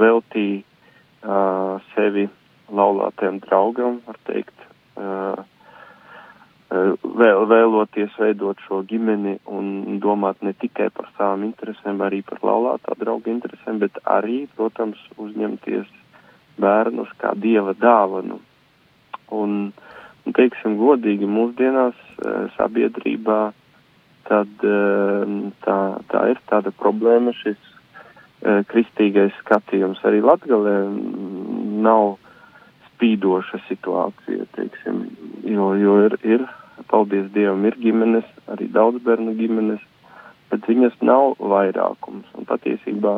veltīja 0.03 0.61
uh, 0.61 1.81
sevi 1.93 2.27
laulātiem 2.73 3.39
draugam, 3.43 3.99
var 4.07 4.19
teikt, 4.27 4.67
uh, 4.99 5.43
vēl, 6.73 7.45
vēloties 7.49 8.15
veidot 8.19 8.61
šo 8.67 8.81
ģimeni 8.89 9.37
un 9.51 9.99
domāt 10.03 10.41
ne 10.41 10.53
tikai 10.57 10.89
par 10.95 11.09
savām 11.17 11.45
interesēm, 11.47 12.01
arī 12.01 12.23
par 12.25 12.41
laulātā 12.45 12.97
drauga 12.99 13.31
interesēm, 13.31 13.79
bet 13.83 13.99
arī, 14.09 14.43
protams, 14.57 15.01
uzņemties 15.21 15.89
bērnus 16.61 17.11
kā 17.21 17.33
dieva 17.37 17.75
dāvanu. 17.77 18.39
Un, 19.33 19.59
un 20.25 20.37
teiksim, 20.37 20.77
godīgi 20.81 21.29
mūsdienās 21.29 21.99
sabiedrībā 22.57 23.39
tad 24.29 24.65
ehm, 24.67 25.53
tā, 25.65 25.77
tā 26.11 26.25
ir 26.33 26.41
tāda 26.49 26.73
problēma. 26.79 27.33
Šis 27.41 27.57
eh, 27.59 28.61
kristīgais 28.71 29.35
skatījums 29.41 30.03
arī 30.07 30.23
Latgalē 30.23 30.77
nav 31.83 32.17
spīdoša 32.91 33.63
situācija, 33.67 34.47
teiksim, 34.55 35.07
jo, 35.49 35.73
jo 35.79 35.97
ir, 36.07 36.17
ir, 36.23 36.45
paldies 36.91 37.27
Dievam, 37.35 37.65
ir 37.67 37.75
ģimenes, 37.81 38.27
arī 38.53 38.69
daudz 38.71 39.01
bērnu 39.03 39.33
ģimenes, 39.39 39.81
bet 40.51 40.69
viņas 40.69 40.95
nav 41.01 41.35
vairākums. 41.41 42.29
Un 42.37 42.47
patiesībā 42.47 43.17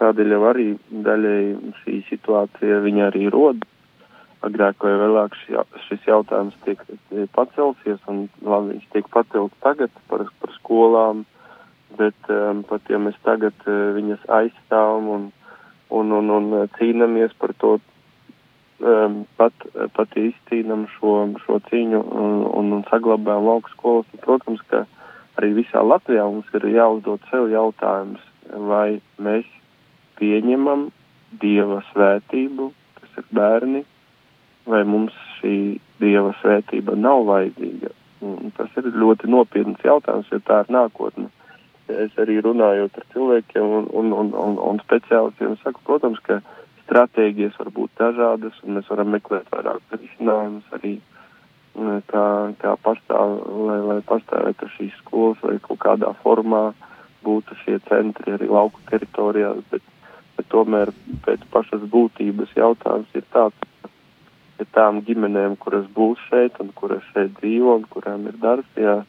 tādēļ 0.00 0.36
jau 0.36 0.42
arī 0.48 0.70
daļai 1.04 1.42
šī 1.82 1.98
situācija 2.08 2.80
viņa 2.86 3.10
arī 3.10 3.28
rodas 3.34 3.71
agrāk 4.46 4.82
vai 4.84 4.94
vēlāk 5.00 5.36
šis 5.86 6.08
jautājums 6.08 6.56
tiek 6.66 6.80
pacelsies, 7.36 8.00
un 8.10 8.26
labi, 8.42 8.76
viņš 8.76 8.88
tiek 8.94 9.08
pacelts 9.14 9.58
tagad 9.64 9.92
par, 10.10 10.26
par 10.40 10.54
skolām, 10.58 11.24
bet 11.98 12.32
um, 12.32 12.62
pat 12.68 12.90
ja 12.90 13.00
mēs 13.02 13.18
tagad 13.26 13.56
uh, 13.66 13.92
viņas 13.96 14.26
aizstāvam 14.40 15.08
un, 15.16 15.28
un, 15.92 16.12
un, 16.18 16.30
un 16.38 16.70
cīnamies 16.78 17.34
par 17.38 17.54
to, 17.62 17.76
um, 18.80 19.22
pat, 19.38 19.66
pat 19.96 20.18
izcīnam 20.18 20.86
šo, 20.96 21.14
šo 21.44 21.60
cīņu 21.68 22.02
un, 22.02 22.42
un, 22.48 22.74
un 22.78 22.84
saglabājam 22.90 23.48
lauku 23.50 23.72
skolas, 23.76 24.10
tad, 24.12 24.24
protams, 24.26 24.64
ka 24.72 24.84
arī 25.40 25.52
visā 25.62 25.84
Latvijā 25.84 26.26
mums 26.28 26.50
ir 26.58 26.68
jāuzdod 26.74 27.22
sev 27.30 27.50
jautājums, 27.52 28.22
vai 28.68 29.00
mēs 29.22 29.48
pieņemam 30.20 30.90
Dieva 31.40 31.78
svētību, 31.92 32.66
kas 32.98 33.20
ir 33.22 33.28
bērni, 33.32 33.86
vai 34.68 34.82
mums 34.88 35.14
šī 35.38 35.56
dieva 36.02 36.32
svētība 36.40 36.96
nav 36.98 37.26
vajadzīga. 37.28 37.92
Un 38.22 38.52
tas 38.56 38.74
ir 38.78 38.90
ļoti 38.94 39.30
nopietns 39.30 39.82
jautājums, 39.82 40.28
jo 40.30 40.38
tā 40.46 40.62
ir 40.62 40.74
nākotne. 40.74 41.28
Es 41.90 42.14
arī 42.22 42.38
runājot 42.44 42.98
ar 43.00 43.06
cilvēkiem 43.12 43.72
un, 43.78 43.88
un, 43.98 44.12
un, 44.14 44.28
un, 44.38 44.58
un 44.62 44.78
speciālistiem, 44.84 45.56
saku, 45.64 45.82
protams, 45.88 46.20
ka 46.26 46.38
stratēģijas 46.84 47.58
var 47.58 47.72
būt 47.74 47.96
dažādas, 47.98 48.60
un 48.62 48.78
mēs 48.78 48.88
varam 48.92 49.10
meklēt 49.14 49.50
vairāk 49.52 49.96
risinājumus 49.96 50.76
arī, 50.78 50.94
kā, 52.12 52.24
kā 52.62 52.76
pastāv, 52.86 53.34
lai, 53.66 53.80
lai 53.90 53.98
pastāvētu 54.06 54.70
šīs 54.76 54.94
skolas 55.02 55.42
vai 55.42 55.56
kaut 55.64 55.82
kādā 55.82 56.12
formā 56.22 56.70
būtu 57.26 57.58
šie 57.64 57.78
centri 57.88 58.34
arī 58.34 58.48
lauku 58.50 58.82
teritorijās, 58.90 59.62
bet, 59.70 59.84
bet 60.38 60.48
tomēr 60.54 60.94
pēc 61.26 61.44
pašas 61.54 61.84
būtības 61.90 62.54
jautājums 62.58 63.18
ir 63.18 63.26
tāds, 63.34 63.71
ja 64.62 64.68
tām 64.76 65.02
ģimenēm, 65.06 65.58
kuras 65.60 65.86
būs 65.96 66.22
šeit 66.30 66.58
un 66.62 66.70
kuras 66.78 67.04
šeit 67.12 67.34
dzīvo 67.40 67.76
un 67.80 67.86
kurām 67.90 68.28
ir 68.30 68.38
darbs, 68.42 68.70
ja, 68.78 69.02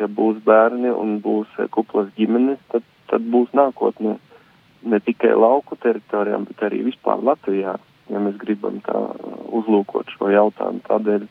ja 0.00 0.08
būs 0.08 0.40
bērni 0.46 0.92
un 0.94 1.18
būs 1.24 1.50
eh, 1.58 1.68
kuplas 1.74 2.10
ģimenes, 2.18 2.60
tad, 2.72 2.86
tad 3.10 3.26
būs 3.34 3.50
nākotnē 3.56 4.16
ne 4.82 5.00
tikai 5.04 5.34
lauku 5.36 5.76
teritorijām, 5.80 6.46
bet 6.48 6.62
arī 6.68 6.84
vispār 6.86 7.20
Latvijā, 7.24 7.74
ja 8.10 8.22
mēs 8.22 8.38
gribam 8.40 8.80
tā 8.86 9.02
uzlūkot 9.60 10.08
šo 10.14 10.30
jautājumu. 10.32 10.80
Tādēļ, 10.86 11.26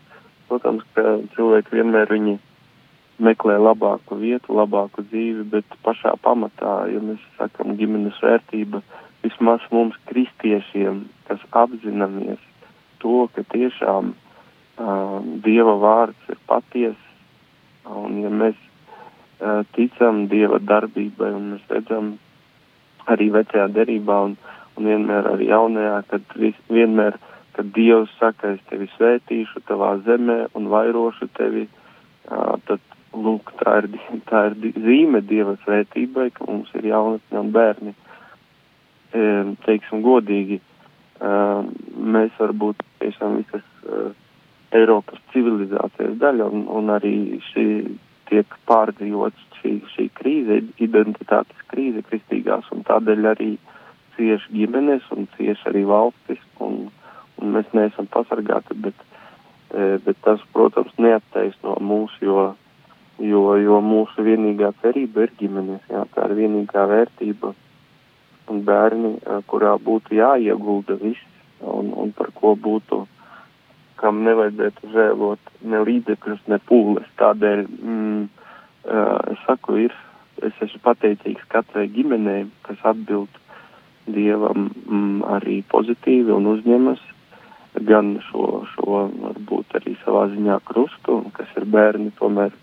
protams, 0.52 0.86
ka 0.94 1.18
cilvēki 1.36 1.80
vienmēr 1.80 2.14
viņi 2.14 2.38
meklē 3.20 3.58
labāku 3.60 4.20
vietu, 4.20 4.56
labāku 4.56 5.04
dzīvi, 5.10 5.48
bet 5.52 5.80
pašā 5.84 6.14
pamatā, 6.24 6.86
ja 6.94 7.02
mēs 7.04 7.24
sakam 7.40 7.76
ģimenes 7.80 8.20
vērtība, 8.24 8.84
vismaz 9.26 9.66
mums 9.74 9.98
kristiešiem, 10.12 11.04
kas 11.28 11.42
apzināmies, 11.64 12.40
to, 13.04 13.28
ka 13.36 13.44
tiešām 13.54 14.14
uh, 14.14 15.20
Dieva 15.46 15.76
vārds 15.82 16.32
ir 16.32 16.40
patiesa, 16.50 17.08
un 17.90 18.20
ja 18.24 18.32
mēs 18.32 18.58
uh, 18.60 19.64
ticam 19.76 20.28
Dieva 20.32 20.60
darbībai, 20.60 21.32
un 21.36 21.54
mēs 21.56 21.66
redzam 21.74 22.14
arī 23.10 23.30
vecajā 23.34 23.70
derībā, 23.74 24.20
un, 24.30 24.38
un 24.78 24.92
vienmēr 24.92 25.34
arī 25.34 25.50
jaunajā, 25.50 25.98
kad 26.12 26.38
vis, 26.38 26.60
vienmēr, 26.70 27.18
kad 27.58 27.74
Dievs 27.76 28.14
saka, 28.20 28.56
es 28.56 28.64
tevi 28.70 28.88
svētīšu 28.98 29.66
tavā 29.68 29.96
zemē 30.06 30.46
un 30.56 30.70
vairošu 30.72 31.32
tevi, 31.40 31.66
uh, 32.30 32.56
tad, 32.70 32.84
lūk, 33.14 33.52
tā 33.62 33.80
ir, 33.82 33.90
tā 34.30 34.46
ir 34.52 34.76
zīme 34.84 35.22
Dieva 35.26 35.56
svētībai, 35.64 36.30
ka 36.36 36.46
mums 36.48 36.70
ir 36.78 36.90
jaunatni 36.92 37.40
un 37.40 37.52
bērni. 37.56 37.94
E, 39.10 39.22
teiksim 39.66 40.04
godīgi, 40.06 40.60
mēs 41.20 42.36
varbūt 42.40 42.84
tiešām 43.02 43.42
visas 43.42 43.66
Eiropas 44.76 45.20
civilizācijas 45.34 46.16
daļa 46.22 46.46
un, 46.54 46.68
un 46.70 46.92
arī 46.94 47.42
šī 47.50 47.66
tiek 48.30 48.54
pārdzīvots 48.70 49.50
šī, 49.60 49.74
šī 49.96 50.06
krīze, 50.20 50.62
identitātes 50.84 51.68
krīze 51.72 52.04
kristīgās 52.06 52.70
un 52.76 52.86
tādēļ 52.88 53.30
arī 53.34 53.52
cieši 54.16 54.54
ģimenes 54.54 55.08
un 55.16 55.28
cieši 55.38 55.70
arī 55.72 55.86
valstis 55.90 56.42
un, 56.64 56.90
un 57.40 57.56
mēs 57.56 57.70
neesam 57.74 58.10
pasargāti, 58.14 58.78
bet, 58.86 59.06
bet 60.06 60.20
tas, 60.26 60.44
protams, 60.54 60.94
neattaisno 61.02 61.78
mūsu, 61.82 62.20
jo, 62.26 62.44
jo, 63.24 63.44
jo 63.64 63.80
mūsu 63.86 64.26
vienīgā 64.28 64.74
cerība 64.84 65.26
ir 65.26 65.36
ģimenes, 65.42 65.82
jā, 65.92 66.06
tā 66.16 66.30
ir 66.30 66.38
vienīgā 66.44 66.86
vērtība 66.94 67.56
un 68.52 68.64
bērni, 68.68 69.16
kurā 69.50 69.76
būtu 69.84 70.18
jāiegulda 70.18 70.98
viss 71.02 71.22
un, 71.62 71.94
un 71.94 72.12
par 72.16 72.32
ko 72.36 72.56
būtu, 72.56 73.04
kam 74.00 74.24
nevajadzētu 74.24 74.92
žēlot 74.94 75.52
ne 75.68 75.82
līdzekļus, 75.88 76.46
ne 76.52 76.60
pūles. 76.70 77.08
Tādēļ, 77.20 77.66
mm, 77.68 78.24
es 79.34 79.44
saku, 79.46 79.76
ir, 79.88 79.96
es 80.46 80.56
esmu 80.64 80.82
pateicīgs 80.86 81.48
katrai 81.52 81.90
ģimenei, 81.96 82.48
kas 82.68 82.84
atbild 82.94 83.30
Dievam 84.10 84.70
mm, 84.72 85.18
arī 85.36 85.60
pozitīvi 85.70 86.32
un 86.34 86.48
uzņemas 86.56 87.02
gan 87.86 88.16
šo, 88.26 88.64
šo 88.74 89.04
varbūt 89.22 89.76
arī 89.78 89.94
savā 90.04 90.26
ziņā 90.32 90.58
krustu, 90.66 91.20
kas 91.36 91.52
ir 91.60 91.68
bērni 91.70 92.10
tomēr 92.18 92.56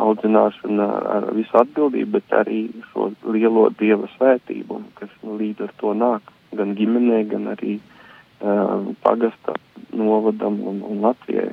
audzināšana 0.00 0.86
ar 1.16 1.26
visu 1.36 1.58
atbildību, 1.60 2.10
bet 2.16 2.36
arī 2.40 2.60
šo 2.90 3.10
lielo 3.30 3.68
Dieva 3.78 4.08
svētību, 4.16 4.80
kas 4.98 5.12
līdz 5.22 5.68
ar 5.68 5.74
to 5.80 5.94
nāk 5.98 6.32
gan 6.54 6.74
ģimenē, 6.78 7.20
gan 7.30 7.50
arī 7.54 7.76
uh, 7.78 8.90
pagasta 9.02 9.54
novadam 9.94 10.60
un, 10.66 10.82
un 10.86 11.04
Latvijai. 11.04 11.52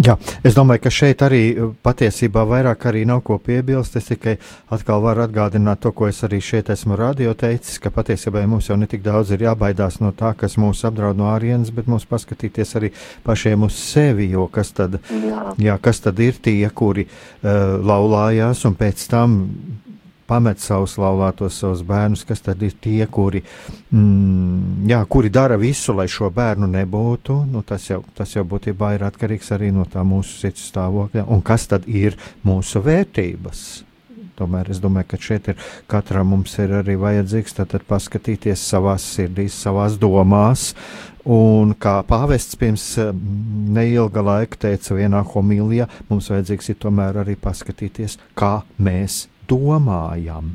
Jā, 0.00 0.14
es 0.46 0.54
domāju, 0.56 0.84
ka 0.86 0.92
šeit 0.92 1.22
arī 1.24 1.40
uh, 1.52 1.72
patiesībā 1.84 2.44
vairāk 2.48 2.86
arī 2.88 3.02
nav 3.08 3.22
ko 3.26 3.36
piebilst. 3.42 3.98
Es 4.00 4.08
tikai 4.08 4.36
atkal 4.72 5.02
varu 5.04 5.24
atgādināt 5.26 5.82
to, 5.84 5.92
ko 5.96 6.08
es 6.08 6.22
arī 6.26 6.40
šeit 6.44 6.70
esmu 6.72 6.96
radio 6.96 7.34
teicis, 7.38 7.78
ka 7.82 7.92
patiesībā 7.94 8.46
mums 8.48 8.70
jau 8.70 8.78
netik 8.80 9.04
daudz 9.04 9.34
ir 9.36 9.44
jābaidās 9.44 10.00
no 10.00 10.14
tā, 10.16 10.32
kas 10.40 10.56
mūs 10.60 10.82
apdraud 10.88 11.20
no 11.20 11.28
ārienes, 11.32 11.72
bet 11.74 11.90
mums 11.90 12.08
paskatīties 12.08 12.76
arī 12.80 12.92
pašiem 13.26 13.68
uz 13.68 13.76
sevi, 13.76 14.30
jo 14.32 14.48
kas 14.52 14.72
tad, 14.76 14.98
jā. 15.10 15.44
Jā, 15.60 15.76
kas 15.82 16.00
tad 16.04 16.20
ir 16.24 16.40
tie, 16.40 16.64
kuri 16.74 17.06
uh, 17.06 17.76
laulājās 17.84 18.64
un 18.68 18.76
pēc 18.80 19.06
tam 19.12 19.38
pamet 20.30 20.62
savus 20.62 20.94
laulātos, 21.00 21.58
savus 21.58 21.82
bērnus, 21.86 22.22
kas 22.28 22.44
tad 22.46 22.62
ir 22.62 22.76
tie, 22.82 23.02
kuri, 23.10 23.42
mm, 23.90 24.86
jā, 24.90 25.02
kuri 25.10 25.32
dara 25.34 25.58
visu, 25.60 25.94
lai 25.98 26.06
šo 26.10 26.30
bērnu 26.34 26.70
nebūtu. 26.70 27.42
Nu, 27.50 27.64
tas, 27.66 27.88
jau, 27.90 28.02
tas 28.14 28.36
jau 28.36 28.46
būtībā 28.46 28.94
ir 28.96 29.06
atkarīgs 29.10 29.50
arī 29.56 29.72
no 29.74 29.86
tā 29.90 30.06
mūsu 30.06 30.38
sirds 30.44 30.70
stāvokļa. 30.70 31.26
Un 31.28 31.42
kas 31.46 31.66
tad 31.70 31.88
ir 31.90 32.18
mūsu 32.46 32.82
vērtības? 32.86 33.68
Tomēr 34.40 34.70
es 34.72 34.78
domāju, 34.80 35.10
ka 35.10 35.18
šeit 35.20 35.50
ir 35.52 35.64
katram 35.90 36.30
mums 36.32 36.54
ir 36.62 36.72
arī 36.78 36.94
vajadzīgs 36.96 37.58
paskatīties 37.88 38.62
savās 38.70 39.04
sirdīs, 39.16 39.58
savās 39.66 39.98
domās. 40.00 40.70
Un 41.28 41.74
kā 41.76 41.98
pāvests 42.08 42.56
pirms 42.56 42.84
mm, 42.96 43.74
neilga 43.76 44.24
laika 44.24 44.62
teica 44.64 44.96
vienā 44.96 45.20
homilijā, 45.34 45.90
mums 46.08 46.30
vajadzīgs 46.32 46.72
ir 46.72 46.80
tomēr 46.80 47.20
arī 47.20 47.36
paskatīties, 47.36 48.16
kā 48.32 48.62
mēs 48.80 49.26
domājam. 49.50 50.54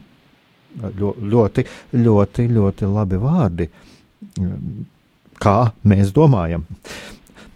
Ļo, 0.75 1.13
ļoti, 1.31 1.63
ļoti, 1.95 2.47
ļoti 2.51 2.87
labi 2.91 3.19
vārdi. 3.21 3.69
Kā 5.39 5.57
mēs 5.87 6.11
domājam. 6.15 6.65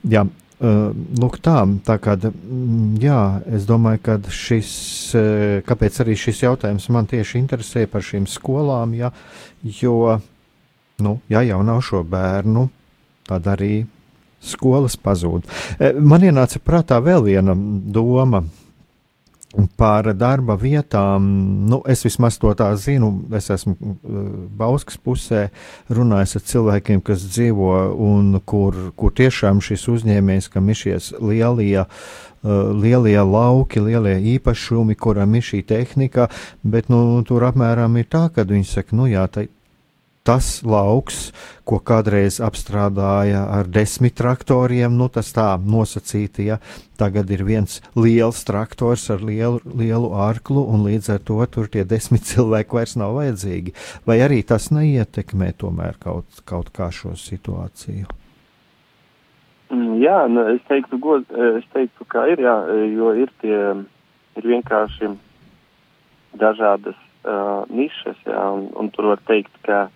Jā, 0.07 0.23
lūk, 0.59 1.37
tā, 1.43 1.61
tā 1.87 1.95
kā, 2.03 2.15
jā, 2.99 3.19
es 3.47 3.67
domāju, 3.67 4.01
ka 4.03 4.17
šis, 4.33 4.71
kāpēc 5.67 6.01
arī 6.03 6.15
šis 6.19 6.43
jautājums 6.43 6.89
man 6.91 7.07
tieši 7.07 7.39
interesē 7.39 7.85
par 7.87 8.03
šīm 8.03 8.27
skolām, 8.27 8.95
jā, 8.97 9.11
jo, 9.63 10.19
nu, 10.99 11.19
ja 11.31 11.43
jau 11.47 11.61
nav 11.63 11.81
šo 11.87 12.03
bērnu, 12.07 12.67
tad 13.27 13.47
arī 13.47 13.85
skolas 14.43 14.95
pazūd. 14.99 15.47
Man 15.99 16.23
ienāca 16.27 16.59
prātā 16.63 16.99
vēl 17.03 17.23
viena 17.27 17.55
doma, 17.55 18.43
Par 19.49 20.05
darba 20.13 20.53
vietām, 20.61 21.23
nu, 21.65 21.79
es 21.89 22.03
vismaz 22.05 22.35
to 22.37 22.51
tā 22.53 22.67
zinu. 22.77 23.09
Es 23.33 23.49
esmu 23.49 23.73
uh, 23.73 24.27
Bauskas 24.59 24.99
pusē 25.01 25.47
runājis 25.89 26.37
ar 26.37 26.43
cilvēkiem, 26.51 27.01
kas 27.01 27.25
dzīvo 27.25 27.71
un 28.05 28.35
kur, 28.45 28.77
kur 28.93 29.15
tiešām 29.17 29.63
šis 29.65 29.87
uzņēmējs, 29.95 30.51
kam 30.53 30.69
ir 30.69 30.77
šies 30.77 31.09
lielie, 31.17 31.81
uh, 31.81 32.69
lielie 32.77 33.17
lauki, 33.25 33.81
lielie 33.81 34.19
īpašumi, 34.35 34.93
kuram 34.93 35.33
ir 35.39 35.47
šī 35.49 35.63
tehnika, 35.73 36.29
bet 36.61 36.93
nu, 36.93 37.01
tur 37.25 37.49
apmēram 37.49 37.97
ir 37.97 38.05
tā, 38.05 38.27
ka 38.35 38.45
viņi 38.45 38.69
saka, 38.69 38.99
nu 39.01 39.09
jā, 39.09 39.25
tai, 39.33 39.47
tas 40.29 40.59
lauks, 40.61 41.31
ko 41.65 41.79
kādreiz 41.81 42.35
apstrādāja 42.45 43.39
ar 43.49 43.65
desmit 43.65 44.13
traktoriem, 44.19 44.93
nu 44.93 45.07
tas 45.09 45.31
tā 45.33 45.47
nosacīti, 45.57 46.45
ja 46.51 46.59
tagad 47.01 47.31
ir 47.33 47.41
viens 47.47 47.79
liels 47.97 48.43
traktors 48.45 49.07
ar 49.09 49.25
lielu, 49.25 49.57
lielu 49.65 50.11
ārklu, 50.13 50.67
un 50.69 50.85
līdz 50.85 51.09
ar 51.15 51.25
to 51.25 51.39
tur 51.49 51.71
tie 51.73 51.81
desmit 51.81 52.29
cilvēki 52.29 52.77
vairs 52.77 52.93
nav 53.01 53.17
vajadzīgi. 53.17 53.73
Vai 54.05 54.19
arī 54.21 54.43
tas 54.45 54.69
neietekmē 54.69 55.49
tomēr 55.57 55.97
kaut, 55.97 56.43
kaut 56.45 56.69
kā 56.77 56.91
šo 56.93 57.15
situāciju? 57.17 58.05
Mm, 59.73 59.99
jā, 60.05 60.21
nu, 60.29 60.45
es 60.53 60.61
teiktu, 60.69 61.01
god, 61.01 61.29
es 61.57 61.65
teiktu, 61.73 62.05
ka 62.05 62.29
ir, 62.29 62.45
jā, 62.45 62.57
jo 62.93 63.15
ir 63.17 63.33
tie, 63.41 63.61
ir 64.37 64.53
vienkārši 64.53 65.15
dažādas 66.37 66.97
uh, 67.25 67.65
nišas, 67.65 68.27
jā, 68.29 68.49
un, 68.53 68.69
un 68.77 68.93
tur 68.93 69.15
var 69.15 69.25
teikt, 69.25 69.57
ka 69.65 69.87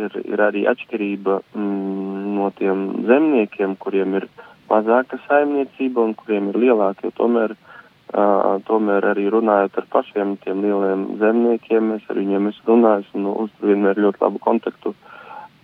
ir, 0.00 0.18
ir 0.24 0.42
arī 0.42 0.64
atšķirība 0.70 1.38
mm, 1.54 2.26
no 2.36 2.50
tiem 2.58 2.84
zemniekiem, 3.08 3.76
kuriem 3.80 4.18
ir 4.20 4.28
mazāka 4.70 5.18
saimniecība 5.26 6.04
un 6.04 6.14
kuriem 6.18 6.50
ir 6.52 6.60
lielāka, 6.66 7.06
jo 7.06 7.14
tomēr, 7.16 7.54
uh, 7.56 8.56
tomēr 8.68 9.10
arī 9.12 9.28
runājot 9.32 9.78
ar 9.80 9.88
pašiem 9.92 10.36
tiem 10.44 10.64
lieliem 10.64 11.06
zemniekiem, 11.22 11.92
es 11.98 12.08
ar 12.10 12.20
viņiem 12.20 12.50
esmu 12.52 12.72
runājis 12.72 13.12
un 13.18 13.28
uzturu 13.34 13.72
vienmēr 13.72 14.02
ļoti 14.06 14.24
labu 14.26 14.42
kontaktu, 14.48 14.94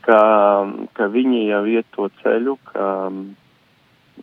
ka, 0.07 0.21
ka 0.97 1.11
viņi 1.11 1.47
jau 1.49 1.65
iet 1.71 1.91
to 1.97 2.09
ceļu, 2.23 2.57
ka, 2.73 2.87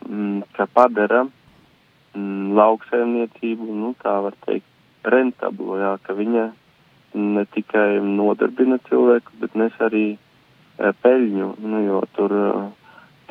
mm, 0.06 0.40
ka 0.56 0.68
padara 0.72 1.26
mm, 1.26 2.56
lauksaimniecību, 2.58 3.70
nu 3.84 3.94
tā 4.02 4.16
var 4.26 4.36
teikt, 4.46 4.66
rentablu, 5.04 5.78
jā, 5.80 5.94
ka 6.04 6.12
viņa 6.16 6.50
ne 7.14 7.44
tikai 7.54 8.00
nodarbina 8.04 8.78
cilvēku, 8.88 9.34
bet 9.40 9.56
nes 9.58 9.74
arī 9.82 10.04
e, 10.14 10.92
peļņu, 11.02 11.48
nu, 11.62 11.82
jo 11.86 12.02
tur 12.16 12.34
e, 12.34 12.46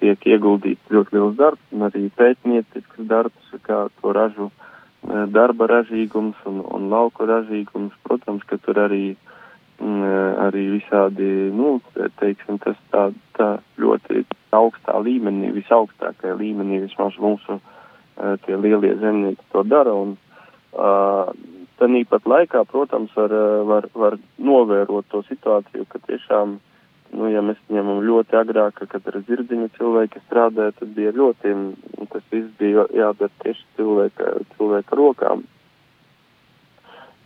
tiek 0.01 0.27
ieguldīts 0.27 0.91
ļoti 0.91 1.15
liels 1.15 1.37
darbs 1.39 1.75
un 1.75 1.87
arī 1.87 2.09
pētniecisks 2.19 3.07
darbs, 3.07 3.55
kā 3.63 3.87
to 4.01 4.13
ražu 4.15 4.49
e, 4.49 5.25
darba 5.31 5.69
ražīgums 5.71 6.39
un, 6.49 6.61
un 6.65 6.89
lauku 6.91 7.27
ražīgums. 7.29 7.95
Protams, 8.03 8.43
ka 8.49 8.59
tur 8.63 8.81
arī, 8.83 9.15
m, 9.79 10.03
arī 10.47 10.65
visādi, 10.75 11.29
nu, 11.55 11.79
teiksim, 12.19 12.59
tas 12.63 12.79
tā, 12.91 13.09
tā 13.39 13.51
ļoti 13.79 14.25
augstā 14.55 14.99
līmenī, 15.05 15.53
visaugstākajā 15.55 16.35
līmenī 16.35 16.83
vismaz 16.87 17.15
mūsu 17.21 17.61
tie 18.43 18.57
lielie 18.59 18.97
zemnieki 18.99 19.45
to 19.53 19.61
dara. 19.63 19.93
Un, 19.95 20.17
uh, 20.75 21.29
Tanīpat 21.79 22.25
laikā, 22.27 22.65
protams, 22.67 23.13
var, 23.15 23.31
eh, 23.31 23.61
var, 23.67 23.87
var 23.95 24.17
novērot 24.37 25.07
to 25.11 25.21
situāciju, 25.27 25.85
ka 25.87 26.01
tiešām, 26.07 26.57
nu, 27.15 27.29
ja 27.31 27.41
mēs 27.41 27.59
ņemam 27.71 28.01
ļoti 28.05 28.35
agrāk, 28.39 28.81
kad 28.91 29.07
ar 29.07 29.21
zirdziņu 29.27 29.69
cilvēki 29.77 30.23
strādāja, 30.25 30.75
tad 30.79 30.91
bija 30.97 31.13
ļoti, 31.15 31.53
tas 32.11 32.25
viss 32.31 32.51
bija 32.59 32.85
jādara 32.93 33.31
tieši 33.43 33.63
cilvēka, 33.77 34.33
cilvēka 34.57 34.99
rokām. 34.99 35.47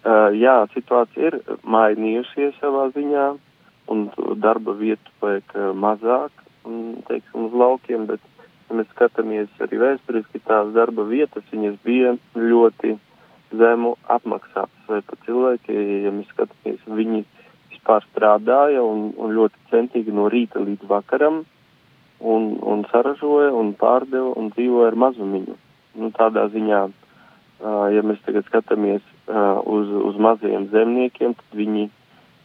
Uh, 0.04 0.36
jā, 0.36 0.58
situācija 0.74 1.30
ir 1.30 1.36
mainījusies 1.64 2.58
savā 2.60 2.90
ziņā, 2.92 3.28
un 3.88 4.10
darba 4.44 4.76
vietu 4.76 5.12
vajag 5.24 5.56
eh, 5.56 5.72
mazāk, 5.86 6.44
un, 6.68 7.00
teiksim, 7.08 7.48
uz 7.48 7.56
laukiem, 7.64 8.06
bet, 8.12 8.22
ja 8.70 8.78
mēs 8.80 8.90
skatāmies 8.94 9.64
arī 9.64 9.80
vēsturiski, 9.82 10.44
tās 10.48 10.72
darba 10.76 11.06
vietas, 11.08 11.48
viņas 11.52 11.80
bija 11.88 12.16
ļoti 12.36 12.98
zemu 13.60 13.96
apmaksātas, 14.12 14.84
vai 14.90 15.02
pat 15.06 15.26
cilvēki, 15.28 15.78
ja 16.06 16.12
mēs 16.14 16.30
skatāmies, 16.34 16.84
viņi 16.88 17.24
vispār 17.72 18.06
strādāja 18.12 18.84
un, 18.84 19.12
un 19.18 19.34
ļoti 19.36 19.72
centīgi 19.72 20.14
no 20.16 20.30
rīta 20.32 20.62
līdz 20.64 20.88
vakaram 20.90 21.44
un, 22.24 22.58
un 22.62 22.86
saražoja 22.92 23.52
un 23.54 23.74
pārdeva 23.76 24.34
un 24.40 24.52
dzīvoja 24.56 24.92
ar 24.92 25.00
mazumiņu. 25.06 25.58
Nu, 26.00 26.10
tādā 26.16 26.48
ziņā, 26.54 26.84
uh, 26.90 27.88
ja 27.94 28.04
mēs 28.06 28.22
tagad 28.26 28.48
skatāmies 28.48 29.04
uh, 29.28 29.60
uz, 29.68 29.92
uz 30.10 30.16
mazajiem 30.18 30.70
zemniekiem, 30.72 31.36
tad 31.38 31.58
viņi, 31.60 31.90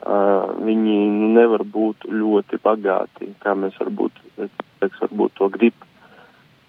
uh, 0.03 0.59
viņi 0.67 0.97
nu, 1.15 1.31
nevar 1.39 1.65
būt 1.65 2.09
ļoti 2.11 2.61
bagāti, 2.65 3.31
kā 3.45 3.55
mēs 3.55 3.79
varbūt, 3.81 4.19
es, 4.45 4.99
varbūt 5.01 5.39
to 5.39 5.49
grib. 5.55 5.87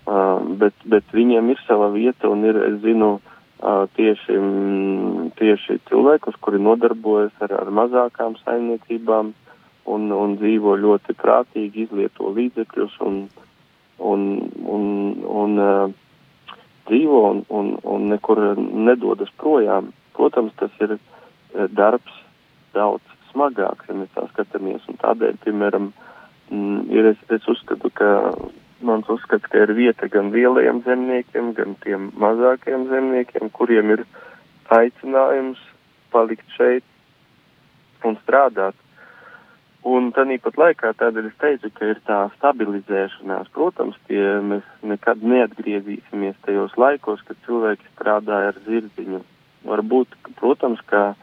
Uh, 0.10 0.40
bet, 0.62 0.78
bet 0.90 1.10
viņiem 1.14 1.52
ir 1.52 1.60
sava 1.68 1.90
vieta 1.94 2.30
un 2.32 2.46
ir, 2.48 2.58
es 2.70 2.80
zinu, 2.86 3.18
tieši, 3.60 4.40
tieši 5.40 5.80
cilvēkus, 5.90 6.40
kuri 6.40 6.62
nodarbojas 6.64 7.36
ar, 7.44 7.56
ar 7.60 7.72
mazākām 7.76 8.38
saimniecībām 8.44 9.34
un, 9.90 10.12
un 10.16 10.36
dzīvo 10.40 10.78
ļoti 10.80 11.16
prātīgi, 11.20 11.88
izlieto 11.88 12.32
līdzekļus 12.36 13.00
un, 13.04 13.18
un, 14.00 14.28
un, 14.64 14.86
un 15.44 15.60
uh, 15.60 15.98
dzīvo 16.90 17.22
un, 17.30 17.44
un, 17.50 17.74
un 17.84 18.10
nekur 18.14 18.42
nedodas 18.58 19.32
projām. 19.42 19.92
Protams, 20.18 20.56
tas 20.60 20.74
ir 20.84 20.98
darbs 21.76 22.16
daudz 22.76 23.04
smagāks, 23.32 23.88
ja 23.90 23.98
mēs 23.98 24.12
tā 24.16 24.26
skatāmies, 24.34 24.86
un 24.90 24.98
tādēļ, 25.02 25.38
piemēram, 25.46 25.92
ir 26.90 27.12
es, 27.14 27.22
es 27.34 27.46
uzskatu, 27.50 27.92
ka 27.94 28.10
mans 28.86 29.10
uzskats, 29.12 29.48
ka 29.52 29.64
ir 29.66 29.74
vieta 29.78 30.08
gan 30.12 30.32
lielajiem 30.34 30.84
zemniekiem, 30.86 31.54
gan 31.58 31.76
tiem 31.84 32.10
mazākiem 32.20 32.88
zemniekiem, 32.92 33.50
kuriem 33.56 33.96
ir 33.96 34.06
aicinājums 34.70 35.62
palikt 36.14 36.46
šeit 36.58 36.86
un 38.06 38.18
strādāt. 38.24 38.78
Un 39.90 40.10
tāpat 40.12 40.58
laikā 40.60 40.92
tādēļ 41.00 41.30
es 41.30 41.38
teicu, 41.40 41.72
ka 41.72 41.88
ir 41.88 42.02
tā 42.08 42.20
stabilizēšanās. 42.36 43.48
Protams, 43.56 43.96
tie 44.10 44.24
mēs 44.44 44.66
nekad 44.84 45.24
neatgriezīsimies 45.24 46.36
tajos 46.44 46.76
laikos, 46.76 47.24
kad 47.28 47.40
cilvēki 47.46 47.88
strādāja 47.94 48.52
ar 48.52 48.60
zirdziņu. 48.66 49.22
Varbūt, 49.70 50.20
protams, 50.40 50.84
ka 50.92 51.14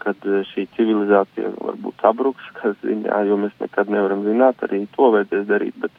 kad 0.00 0.22
šī 0.52 0.66
civilizācija 0.76 1.50
varbūt 1.56 2.02
sabruks, 2.02 2.46
kas 2.60 2.76
ziņā, 2.84 3.22
jo 3.26 3.38
mēs 3.40 3.54
nekad 3.62 3.90
nevaram 3.90 4.22
zināt, 4.26 4.60
arī 4.66 4.84
to 4.94 5.08
vajadzēs 5.14 5.46
darīt, 5.48 5.78
bet 5.80 5.94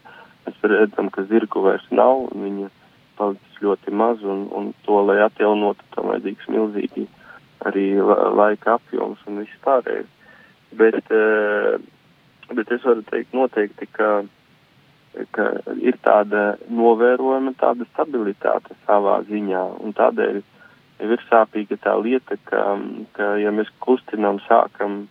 mēs 0.46 0.62
redzam, 0.74 1.10
ka 1.14 1.26
zirgu 1.30 1.64
vairs 1.66 1.88
nav, 1.92 2.28
viņa 2.34 2.70
palicis 3.18 3.62
ļoti 3.62 3.94
maz, 3.94 4.24
un, 4.24 4.48
un 4.58 4.72
to, 4.86 5.00
lai 5.06 5.20
atjaunotu, 5.26 5.86
tam 5.96 6.10
vajadzīgs 6.12 6.50
milzīgi 6.52 7.08
arī 7.70 7.88
laika 8.38 8.78
apjoms 8.80 9.22
un 9.30 9.42
viss 9.44 9.64
pārējais. 9.66 10.10
Bet, 10.78 11.04
eh, 11.12 11.78
bet 12.56 12.72
es 12.72 12.86
varu 12.88 13.04
teikt 13.10 13.36
noteikti, 13.38 13.88
ka, 13.92 14.24
ka 15.36 15.48
ir 15.78 16.00
tāda 16.06 16.56
novērojama 16.72 17.54
tāda 17.60 17.86
stabilitāte 17.92 18.78
savā 18.88 19.20
ziņā. 19.28 19.66
Un 19.84 19.94
tādēļ 19.94 20.42
ir 21.02 21.26
sāpīga 21.28 21.78
tā 21.84 21.96
lieta, 22.00 22.38
ka, 22.46 22.64
ka 23.18 23.34
ja 23.42 23.52
mēs 23.54 23.70
kustinām, 23.84 24.40
sākam, 24.48 25.06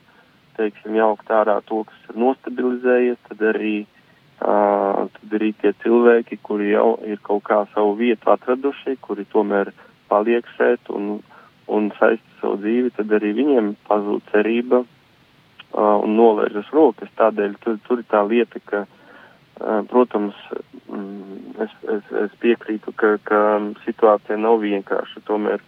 teiksim, 0.56 0.96
jaukt 0.98 1.30
ārā 1.32 1.58
to, 1.68 1.84
kas 1.88 2.10
ir 2.10 2.20
nostabilizējies, 2.24 3.20
tad 3.28 3.44
arī, 3.52 3.74
uh, 4.40 4.79
tad 5.08 5.34
arī 5.38 5.52
tie 5.60 5.72
cilvēki, 5.82 6.40
kuri 6.42 6.72
jau 6.72 6.98
ir 7.06 7.20
kaut 7.24 7.44
kā 7.48 7.62
savu 7.74 7.94
vietu 7.98 8.32
atraduši, 8.32 8.96
kuri 9.00 9.26
tomēr 9.32 9.72
paliek 10.10 10.46
šeit 10.56 10.90
un, 10.92 11.20
un 11.70 11.90
saista 11.98 12.40
savu 12.40 12.58
dzīvi, 12.62 12.92
tad 12.96 13.12
arī 13.16 13.32
viņiem 13.38 13.74
pazūd 13.88 14.26
cerība 14.32 14.82
uh, 14.82 15.96
un 16.02 16.16
nolaižas 16.18 16.70
rokas. 16.74 17.12
Tādēļ 17.20 17.56
tur, 17.64 17.78
tur 17.86 18.02
ir 18.02 18.08
tā 18.10 18.22
lieta, 18.26 18.62
ka, 18.66 18.84
uh, 18.86 19.80
protams, 19.90 20.38
mm, 20.88 21.54
es, 21.66 21.76
es, 21.96 22.12
es 22.24 22.36
piekrītu, 22.42 22.94
ka, 22.96 23.16
ka 23.24 23.40
situācija 23.86 24.38
nav 24.40 24.60
vienkārša. 24.64 25.24
Tomēr, 25.30 25.62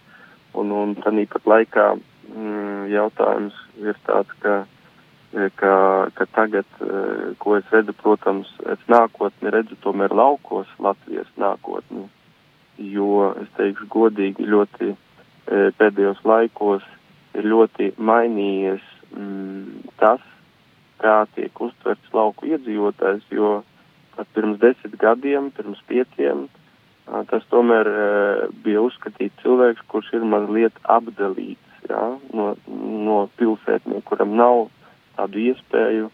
un, 0.59 0.71
un 0.71 0.95
tāpat 0.99 1.49
laikā 1.55 1.89
mm, 1.95 2.87
jautājums 2.93 3.57
ir 3.81 3.97
tāds, 4.07 4.35
ka, 4.43 4.63
ka, 5.33 5.75
ka 6.13 6.25
tagad, 6.35 6.67
uh, 6.81 7.33
ko 7.41 7.57
es 7.57 7.69
redzu, 7.73 7.95
protams, 7.97 8.49
es 8.69 8.81
nākotni 8.91 9.53
redzu 9.53 9.77
tomēr 9.85 10.13
laukos 10.15 10.69
Latvijas 10.79 11.29
nākotni. 11.41 12.07
Jo 12.77 13.33
es 13.41 13.49
teikšu 13.57 13.89
godīgi, 13.93 14.45
ļoti 14.49 14.91
uh, 14.93 15.69
pēdējos 15.79 16.21
laikos 16.27 16.85
ir 17.37 17.49
ļoti 17.49 17.93
mainījies 17.97 18.83
mm, 19.13 19.93
tas, 20.01 20.21
kā 21.01 21.23
tiek 21.35 21.61
uztverts 21.61 22.13
lauku 22.15 22.47
iedzīvotājs, 22.53 23.25
jo 23.33 23.61
pat 24.15 24.29
pirms 24.37 24.59
desmit 24.61 24.95
gadiem, 25.01 25.49
pirms 25.57 25.81
pieciem, 25.89 26.45
tas 27.27 27.43
tomēr 27.51 27.89
bija 28.63 28.83
uzskatīts 28.85 29.41
cilvēks, 29.41 29.83
kurš 29.91 30.13
ir 30.15 30.23
mazliet 30.29 30.77
apdalīts 30.87 31.89
jā, 31.89 32.03
no, 32.37 32.53
no 32.69 33.17
pilsētnieku, 33.39 34.05
kuram 34.07 34.37
nav 34.39 34.67
tādu 35.17 35.41
iespēju 35.49 36.09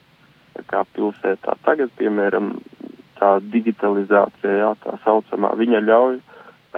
kā 0.70 0.84
pilsētā. 0.96 1.56
Tagad, 1.66 1.92
piemēram, 2.00 2.56
tā 3.20 3.38
digitalizācija, 3.54 4.56
jā, 4.64 4.72
tā 4.84 4.96
saucamā, 5.06 5.54
viņa 5.60 5.84
ļauj 5.86 6.20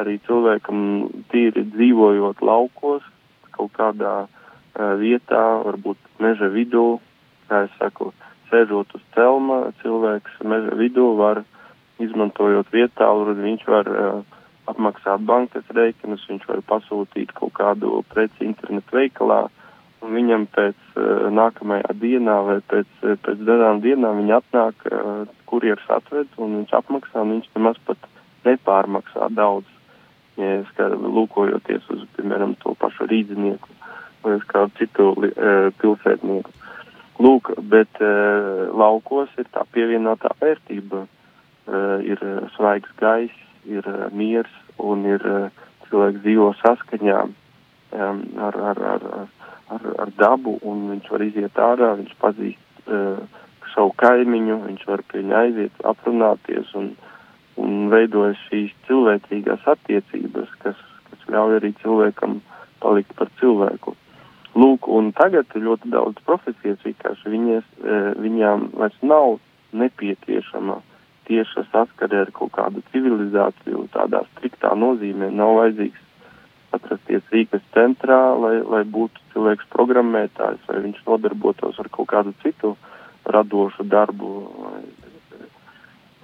arī 0.01 0.17
cilvēkam 0.25 0.81
tīri 1.31 1.65
dzīvojot 1.73 2.41
laukos, 2.45 3.05
kaut 3.51 3.71
kādā 3.77 4.15
uh, 4.25 4.93
vietā, 5.01 5.43
varbūt 5.65 5.99
meža 6.23 6.49
vidū, 6.53 6.99
kā 7.49 7.65
es 7.67 7.73
saku, 7.79 8.11
sēžot 8.51 8.95
uz 8.95 9.03
celma, 9.15 9.63
cilvēks 9.81 10.39
meža 10.47 10.77
vidū 10.79 11.11
var, 11.19 11.43
izmantojot 12.01 12.71
vietālu, 12.73 13.35
viņš 13.37 13.65
var 13.69 13.89
uh, 13.91 14.37
apmaksāt 14.71 15.25
bankas 15.27 15.67
reikinus, 15.75 16.23
viņš 16.29 16.47
var 16.49 16.63
pasūtīt 16.69 17.33
kaut 17.37 17.53
kādu 17.59 18.01
preci 18.13 18.47
internetu 18.47 18.97
veikalā, 18.97 19.43
un 20.01 20.15
viņam 20.15 20.47
pēc 20.55 20.77
uh, 20.95 21.27
nākamajā 21.33 21.93
dienā 22.01 22.37
vai 22.47 22.57
pēc, 22.71 22.89
uh, 23.03 23.17
pēc 23.25 23.43
dažām 23.47 23.81
dienām 23.83 24.21
viņa 24.21 24.39
atnāk, 24.41 24.87
uh, 24.89 25.27
kurjers 25.49 25.85
atved, 25.93 26.31
un 26.41 26.61
viņš 26.61 26.73
apmaksā, 26.79 27.21
un 27.21 27.35
viņš 27.35 27.51
nemaz 27.55 27.79
pat 27.85 28.09
nepārmaksā 28.47 29.29
daudz. 29.37 29.69
Ja 30.39 30.61
es 30.61 30.69
kā 30.77 30.87
lūkojoties 30.89 31.85
uz, 31.93 32.05
piemēram, 32.15 32.55
to 32.63 32.73
pašu 32.79 33.05
rīdzinieku 33.11 33.77
vai 34.23 34.37
uz 34.39 34.45
kādu 34.49 34.73
citu 34.79 35.11
uh, 35.17 35.69
pilsētnieku. 35.81 36.53
Lūk, 37.21 37.51
bet 37.69 38.01
uh, 38.01 38.71
laukos 38.73 39.29
ir 39.37 39.49
tā 39.53 39.65
pievienotā 39.75 40.33
vērtība. 40.41 41.05
Uh, 41.71 42.01
ir 42.01 42.17
svaigs 42.55 42.89
gaiss, 42.97 43.35
ir 43.69 43.85
uh, 43.85 44.07
miers 44.17 44.49
un 44.81 45.05
ir 45.05 45.21
uh, 45.29 45.67
cilvēks 45.91 46.23
dzīvo 46.23 46.47
saskaņā 46.63 47.19
um, 47.91 48.23
ar, 48.47 48.57
ar, 48.71 48.81
ar, 48.95 49.07
ar, 49.75 49.87
ar 50.05 50.11
dabu 50.17 50.57
un 50.67 50.89
viņš 50.93 51.11
var 51.13 51.25
iziet 51.27 51.61
ārā, 51.61 51.93
viņš 51.99 52.17
pazīst 52.21 52.87
uh, 52.87 53.21
savu 53.73 53.93
kaimiņu, 54.01 54.59
viņš 54.67 54.85
var 54.89 55.03
pie 55.07 55.21
viņa 55.21 55.41
aiziet, 55.45 55.81
aprunāties 55.87 56.71
un, 56.77 56.93
un 57.61 57.89
veidojas 57.93 58.39
šīs 58.49 58.73
cilvēcīgās 58.87 59.67
attiecības, 59.75 60.53
kas, 60.63 60.79
kas 61.09 61.27
ļauj 61.31 61.59
arī 61.59 61.73
cilvēkam 61.81 62.39
palikt 62.83 63.13
par 63.19 63.31
cilvēku. 63.39 63.95
Lūk, 64.51 64.87
un 64.91 65.13
tagad 65.15 65.53
ļoti 65.55 65.93
daudz 65.93 66.19
profesijas 66.27 66.81
vienkārši 66.83 67.31
viņas, 67.31 67.67
e, 67.79 67.99
viņām 68.19 68.65
vairs 68.75 68.97
nav 68.99 69.37
nepieciešama 69.71 70.81
tieša 71.29 71.63
saskare 71.71 72.25
ar 72.25 72.31
kaut 72.35 72.51
kādu 72.57 72.83
civilizāciju 72.91 73.85
tādā 73.93 74.25
striktā 74.33 74.73
nozīmē. 74.75 75.29
Nav 75.31 75.55
vajadzīgs 75.61 76.00
atrasties 76.77 77.23
Rīgas 77.33 77.63
centrā, 77.75 78.19
lai, 78.39 78.55
lai 78.63 78.83
būtu 78.87 79.21
cilvēks 79.33 79.69
programmētājs, 79.73 80.63
vai 80.69 80.81
viņš 80.87 81.03
nodarbotos 81.07 81.79
ar 81.79 81.89
kaut 81.91 82.11
kādu 82.13 82.35
citu 82.43 82.75
radošu 83.25 83.85
darbu, 83.87 84.29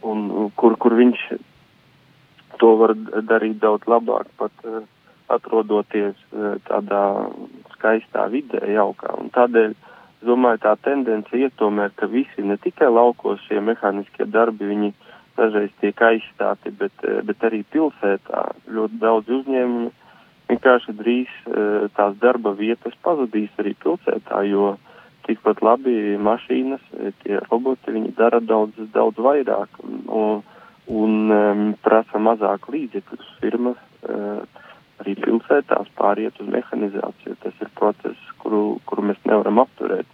un 0.08 0.52
kur, 0.56 0.78
kur 0.82 0.96
viņš 0.98 1.26
to 2.58 2.76
var 2.80 2.96
darīt 3.28 3.60
daudz 3.62 3.86
labāk 3.92 4.32
pat. 4.38 4.54
Uh, 4.64 4.86
atrodoties 5.28 6.16
e, 6.32 6.56
tādā 6.68 7.04
skaistā 7.76 8.28
vidē, 8.32 8.64
jaukā. 8.72 9.14
Un 9.20 9.30
tādēļ, 9.36 9.76
es 9.76 10.28
domāju, 10.28 10.64
tā 10.64 10.74
tendence 10.84 11.38
ir 11.38 11.52
tomēr, 11.60 11.94
ka 12.00 12.10
visi, 12.12 12.44
ne 12.44 12.58
tikai 12.64 12.90
laukos 12.92 13.44
šie 13.48 13.62
mehāniskie 13.64 14.28
darbi, 14.32 14.70
viņi 14.72 14.94
dažreiz 15.38 15.74
tiek 15.82 16.02
aizstāti, 16.10 16.74
bet, 16.80 16.96
e, 17.04 17.20
bet 17.28 17.48
arī 17.50 17.64
pilsētā 17.74 18.48
ļoti 18.74 19.02
daudz 19.04 19.34
uzņēmumu 19.40 19.92
vienkārši 20.50 20.96
drīz 20.98 21.32
e, 21.48 21.64
tās 21.98 22.18
darba 22.22 22.54
vietas 22.58 22.96
pazudīs 23.04 23.54
arī 23.62 23.74
pilsētā, 23.84 24.44
jo 24.50 24.76
tikpat 25.28 25.62
labi 25.66 26.16
mašīnas, 26.24 26.84
tie 27.24 27.42
roboti, 27.50 27.92
viņi 27.92 28.14
dara 28.16 28.40
daudz, 28.40 28.78
daudz 28.94 29.20
vairāk 29.20 29.82
un, 29.84 30.44
un, 30.88 31.74
prasa 31.84 32.22
mazāk 32.24 32.70
līdzekļus 32.72 33.34
firmas. 33.42 33.82
Uh, 34.08 34.64
arī 35.02 35.16
pilsētās 35.22 35.90
pāriet 35.98 36.40
uz 36.42 36.48
mehanizāciju. 36.52 37.36
Tas 37.44 37.60
ir 37.62 37.74
process, 37.78 38.30
kuru, 38.42 38.80
kuru 38.90 39.10
mēs 39.12 39.20
nevaram 39.30 39.62
apturēt. 39.66 40.10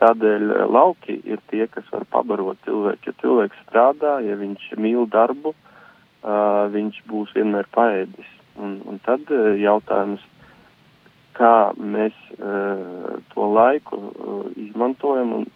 Tādēļ 0.00 0.46
lauki 0.72 1.18
ir 1.28 1.40
tie, 1.52 1.66
kas 1.68 1.88
var 1.92 2.06
pabarot 2.12 2.60
cilvēku. 2.64 3.10
Ja 3.10 3.16
cilvēks 3.20 3.64
strādā, 3.66 4.18
ja 4.24 4.36
viņš 4.40 4.70
mīl 4.80 5.08
darbu, 5.12 5.54
uh, 5.54 6.68
viņš 6.72 7.02
būs 7.08 7.34
vienmēr 7.36 7.68
paēdis. 7.76 8.36
Un, 8.60 8.76
un 8.88 9.00
tad 9.06 9.24
uh, 9.32 9.54
jautājums, 9.60 10.22
kā 11.38 11.72
mēs 11.76 12.16
uh, 12.36 13.16
to 13.32 13.48
laiku 13.54 13.96
uh, 13.96 14.44
izmantojam 14.60 15.32
un, 15.40 15.48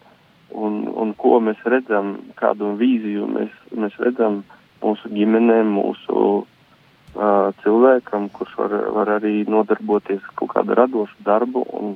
un, 0.55 0.81
un 0.89 1.13
ko 1.19 1.39
mēs 1.43 1.61
redzam, 1.69 2.15
kādu 2.39 2.73
vīziju 2.79 3.29
mēs, 3.37 3.53
mēs 3.77 3.97
redzam 4.01 4.41
mūsu 4.81 5.11
ģimenēm, 5.13 5.75
mūsu 5.77 6.15
uh, 6.41 7.53
cilvēkam, 7.61 8.29
kurš 8.33 8.57
var, 8.57 8.75
var 8.97 9.13
arī 9.19 9.43
nodarboties 9.49 10.23
ar 10.23 10.35
kaut 10.39 10.55
kādu 10.55 10.77
radošu 10.77 11.25
darbu 11.25 11.65
un, 11.79 11.95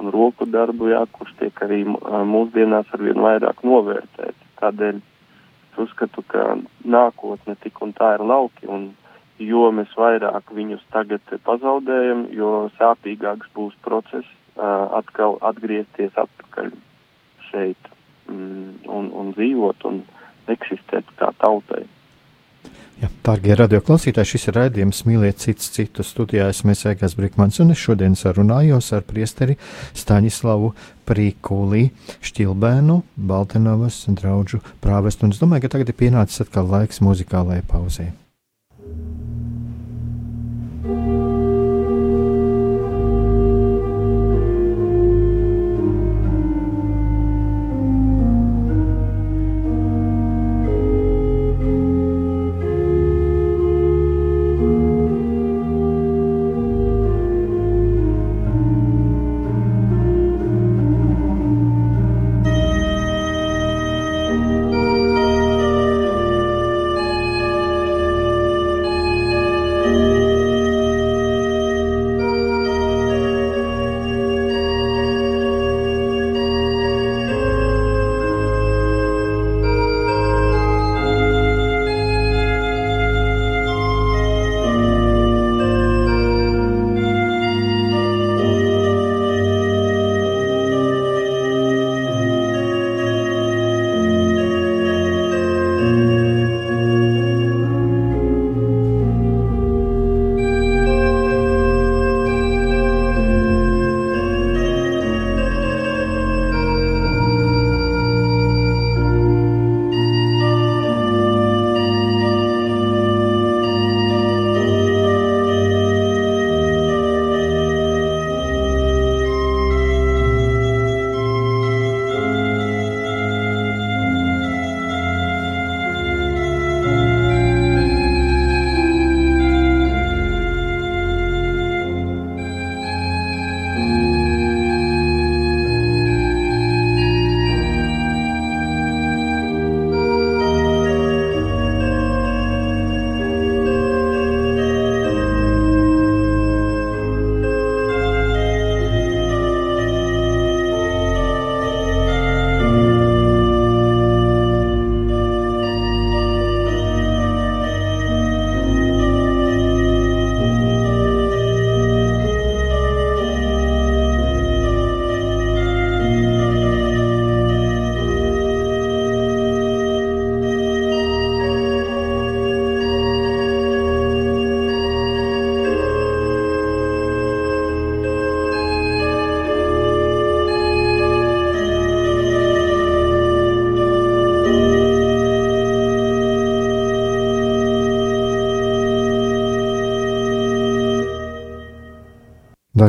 un 0.00 0.10
roku 0.14 0.46
darbu, 0.46 0.88
jā, 0.92 1.04
kurš 1.12 1.34
tiek 1.40 1.64
arī 1.66 1.82
mūsdienās 1.84 2.90
arvien 2.96 3.20
vairāk 3.22 3.62
novērtēts. 3.66 4.50
Tādēļ 4.60 5.00
es 5.00 5.80
uzskatu, 5.84 6.22
ka 6.30 6.54
nākotne 6.84 7.56
tik 7.62 7.82
un 7.82 7.92
tā 7.96 8.14
ir 8.16 8.24
lauki, 8.24 8.68
un 8.70 8.92
jo 9.42 9.70
mēs 9.74 9.92
vairāk 9.98 10.52
viņus 10.54 10.84
tagad 10.94 11.34
pazaudējam, 11.46 12.28
jo 12.34 12.68
sāpīgāks 12.78 13.50
būs 13.56 13.74
process 13.86 14.28
atkal 14.54 15.38
atgriezties 15.42 16.14
atpakaļ 16.14 16.70
šeit 17.50 17.90
mm, 18.30 18.86
un, 18.86 19.10
un 19.10 19.34
dzīvot 19.34 19.84
un 19.90 20.00
eksistēt 20.52 21.10
kā 21.18 21.32
tautai. 21.42 21.84
Ja, 23.02 23.08
Dārgie 23.26 23.56
radioklausītāji, 23.58 24.36
šis 24.36 24.48
ir 24.48 24.56
raidījums 24.60 25.02
Mīliet 25.08 25.42
cits 25.42 25.72
citu 25.74 26.04
studijā. 26.06 26.46
Es 26.52 26.62
mēs 26.64 26.84
Egas 26.86 27.16
Brikmans 27.18 27.58
un 27.64 27.74
es 27.74 27.82
šodien 27.82 28.14
sarunājos 28.16 28.92
ar 28.94 29.02
priesteri 29.02 29.58
Staņislavu 29.98 30.70
Prīkulī, 31.08 31.88
Šķilbēnu, 32.22 33.00
Baltenovas 33.18 34.04
draugu 34.14 34.62
prāvestu. 34.84 35.26
Un 35.26 35.34
es 35.34 35.42
domāju, 35.42 35.66
ka 35.66 35.74
tagad 35.74 35.90
ir 35.90 36.02
pienācis 36.06 36.46
atkal 36.46 36.70
laiks 36.70 37.02
muzikālajai 37.02 37.66
pauzē. 37.66 38.12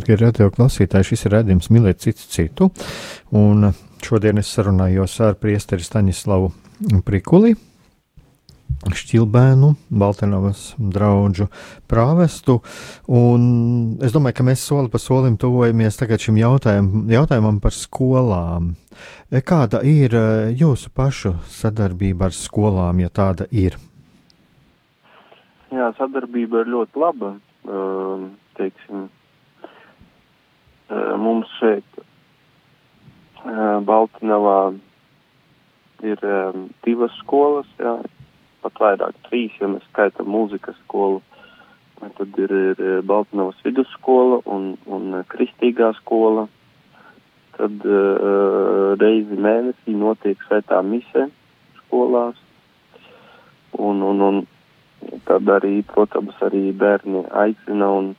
Darbie 0.06 0.22
radio 0.22 0.52
klausītāji, 0.54 1.06
šis 1.08 1.24
ir 1.26 1.34
redzējums 1.34 1.68
mīlēt 1.74 2.04
citu 2.04 2.28
citu, 2.30 2.66
un 3.34 3.72
šodien 4.06 4.38
es 4.38 4.52
sarunājos 4.54 5.16
ar 5.26 5.34
priesteri 5.42 5.82
Staņislavu 5.82 6.52
Prikuli, 7.08 7.56
Šķilbēnu, 8.86 9.72
Baltenovas 9.90 10.62
draugu 10.78 11.48
prāvestu, 11.90 12.60
es 14.06 14.14
domāju, 14.14 14.38
ka 14.38 14.46
mēs 14.46 14.68
soli 14.70 14.94
pa 14.94 15.02
solim 15.02 15.40
tuvojamies 15.42 15.98
tagad 15.98 16.22
šim 16.22 16.38
jautājum, 16.38 17.10
jautājumam 17.10 17.58
par 17.66 17.74
skolām. 17.74 18.76
Kāda 19.42 19.82
ir 19.82 20.14
eh, 20.14 20.54
jūsu 20.54 20.94
pašu 20.94 21.34
sadarbība 21.50 22.30
ar 22.30 22.38
skolām, 22.38 23.02
ja 23.02 23.10
tāda 23.10 23.50
ir? 23.50 23.82
Jā, 25.74 25.90
sadarbība 25.98 26.62
ir 26.62 26.74
ļoti 26.78 27.08
laba. 27.08 27.38
Uh, 27.66 28.28
teiksim, 28.54 29.08
mums 30.90 31.50
šeit 31.60 32.02
Baltinavā 33.86 34.74
ir 36.06 36.22
divas 36.86 37.14
skolas, 37.22 37.68
jā, 37.80 37.96
pat 38.66 38.82
vairāk 38.82 39.18
trīs, 39.28 39.54
ja 39.62 39.70
mēs 39.70 39.86
skaitam 39.92 40.30
mūzikas 40.34 40.78
skolu. 40.84 41.22
Tad 42.18 42.40
ir, 42.42 42.52
ir 42.52 43.02
Baltinovas 43.08 43.60
vidusskola 43.64 44.42
un, 44.52 44.74
un 44.86 45.22
Kristīgā 45.32 45.94
skola. 46.02 46.48
Tad 47.56 47.86
uh, 47.88 48.98
reizi 49.00 49.38
mēnesī 49.40 49.96
notiek 49.96 50.42
svētā 50.44 50.82
mise 50.84 51.30
skolās. 51.78 52.36
Un, 53.80 54.02
un, 54.04 54.22
un 54.22 55.22
tad 55.28 55.48
arī, 55.56 55.78
protams, 55.88 56.36
arī 56.44 56.68
bērni 56.76 57.24
aicina 57.46 57.90
un 57.96 58.14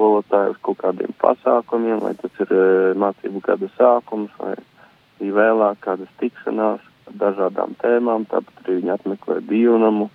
skolotāju 0.00 0.54
uz 0.54 0.60
kaut 0.64 0.78
kādiem 0.80 1.12
pasākumiem, 1.20 2.00
vai 2.00 2.14
tas 2.16 2.32
ir 2.40 2.52
uh, 2.56 2.96
mācību 2.96 3.42
gada 3.44 3.68
sākums, 3.76 4.32
vai 4.40 4.54
arī 4.56 5.28
vēlāk 5.36 5.82
kādas 5.84 6.08
tikšanās 6.22 6.80
ar 6.80 7.18
dažādām 7.20 7.76
tēmām, 7.82 8.24
tāpat 8.30 8.62
arī 8.64 8.78
viņi 8.78 8.94
apmeklē 8.96 9.40
dievnamu. 9.44 10.08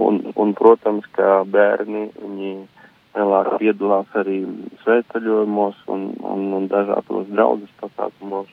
Un, 0.00 0.20
un, 0.38 0.54
protams, 0.54 1.04
kā 1.12 1.42
bērni, 1.42 2.06
viņi 2.22 2.52
vēlāk 3.16 3.50
piedalās 3.58 4.14
arī 4.14 4.38
svētceļojumos 4.84 5.82
un, 5.90 6.06
un, 6.22 6.46
un 6.60 6.70
dažādos 6.70 7.26
draudzes 7.34 7.74
pasākumos. 7.82 8.46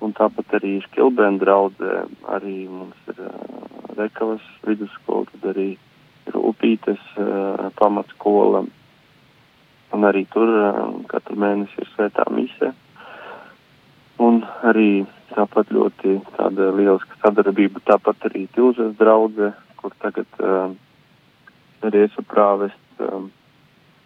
Un 0.00 0.14
tāpat 0.14 0.58
arī 0.60 0.76
Škilbēna 0.86 1.42
draudzē 1.42 2.06
arī 2.38 2.68
mums 2.70 3.10
ir 3.10 3.20
uh, 3.26 3.34
Rekavas 3.98 4.46
vidusskola, 4.62 5.26
tad 5.34 5.50
arī 5.56 5.70
ir 5.74 6.38
Upītes 6.38 7.02
uh, 7.18 7.66
pamatskola, 7.80 8.62
Un 9.94 10.06
arī 10.08 10.24
tur 10.32 10.50
um, 10.50 11.04
katru 11.10 11.36
mēnesi 11.38 11.78
ir 11.82 11.88
svētā 11.92 12.26
mise. 12.34 12.72
Un 14.22 14.40
arī 14.66 15.04
tāpat 15.34 15.70
ļoti 15.74 16.16
tāda 16.36 16.70
lieliska 16.74 17.18
sadarbība, 17.22 17.82
tāpat 17.86 18.28
arī 18.30 18.46
Tilžas 18.54 18.94
draudze, 18.98 19.52
kur 19.76 19.94
tagad 20.02 20.40
um, 20.40 20.76
arī 21.86 22.06
esmu 22.06 22.24
prāvests. 22.30 23.02
Um, 23.02 23.28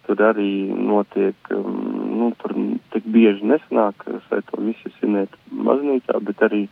tur 0.07 0.20
arī 0.26 0.51
notiek, 0.74 1.37
um, 1.55 1.78
nu, 2.18 2.33
tur 2.43 2.57
tik 2.93 3.07
bieži 3.14 3.47
nesnāk 3.47 4.05
svēto 4.26 4.61
misi 4.61 4.91
svinēt 4.99 5.37
baznīcā, 5.51 6.18
bet 6.26 6.43
arī 6.49 6.64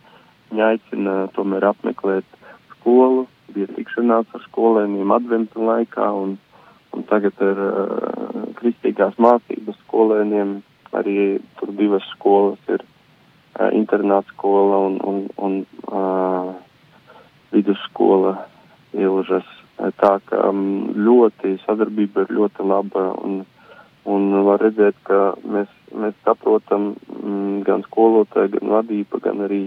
viņi 0.49 0.65
aicina 0.65 1.15
tomēr 1.37 1.69
apmeklēt 1.71 2.37
skolu, 2.73 3.27
bija 3.55 3.69
tikšanās 3.77 4.29
ar 4.35 4.43
skolēniem 4.49 5.11
adventu 5.15 5.63
laikā 5.65 6.09
un 6.19 6.35
Un 6.95 7.05
tagad 7.09 7.37
ar 7.45 7.59
uh, 7.65 8.45
kristīgās 8.57 9.17
mācības 9.21 9.77
skolēniem 9.85 10.59
arī 10.97 11.37
tur 11.59 11.73
divas 11.77 12.05
skolas 12.15 12.71
ir 12.73 12.81
uh, 12.81 13.69
internāta 13.77 14.31
skola 14.33 14.81
un, 14.87 14.97
un, 15.05 15.21
un 15.37 15.59
uh, 15.91 16.55
vidusskola 17.53 18.37
Ilžas. 18.97 19.45
Tā 20.01 20.15
ka 20.27 20.41
um, 20.49 20.89
ļoti 20.97 21.53
sadarbība 21.63 22.25
ir 22.25 22.33
ļoti 22.35 22.65
laba 22.67 23.05
un, 23.23 23.43
un 24.09 24.25
var 24.43 24.59
redzēt, 24.65 24.97
ka 25.07 25.37
mēs, 25.45 25.69
mēs 25.95 26.17
saprotam 26.25 26.95
mm, 27.05 27.61
gan 27.67 27.85
skolotāji, 27.85 28.57
gan 28.57 28.73
vadība, 28.73 29.21
gan 29.23 29.45
arī, 29.45 29.61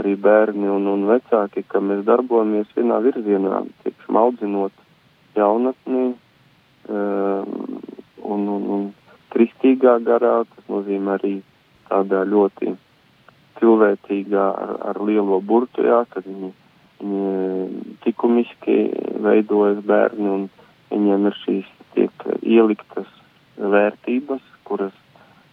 arī 0.00 0.14
bērni 0.16 0.70
un, 0.72 0.88
un 0.88 1.04
vecāki, 1.10 1.66
ka 1.68 1.82
mēs 1.84 2.06
darbojamies 2.08 2.72
vienā 2.78 3.02
virzienā, 3.04 3.60
tieksim 3.84 4.20
audzinot 4.22 4.72
jaunatni 5.36 6.06
um, 6.14 6.16
un, 6.90 8.48
un, 8.56 8.62
un 8.76 8.88
kristīgā 9.34 9.98
garā, 10.06 10.42
tas 10.48 10.70
nozīmē 10.70 11.18
arī 11.18 11.34
tādā 11.90 12.24
ļoti 12.28 12.74
cilvēcīgā 13.60 14.48
ar, 14.64 14.74
ar 14.90 15.00
lielo 15.06 15.38
burtu, 15.40 15.84
jā, 15.86 16.02
kad 16.10 16.26
viņi 16.26 16.52
likumiski 18.06 18.76
veidojas 19.22 19.80
bērni 19.86 20.28
un 20.30 20.44
viņiem 20.92 21.26
ir 21.30 21.38
šīs 21.42 21.70
tiek 21.96 22.26
ieliktas 22.42 23.08
vērtības, 23.58 24.42
kuras 24.64 24.94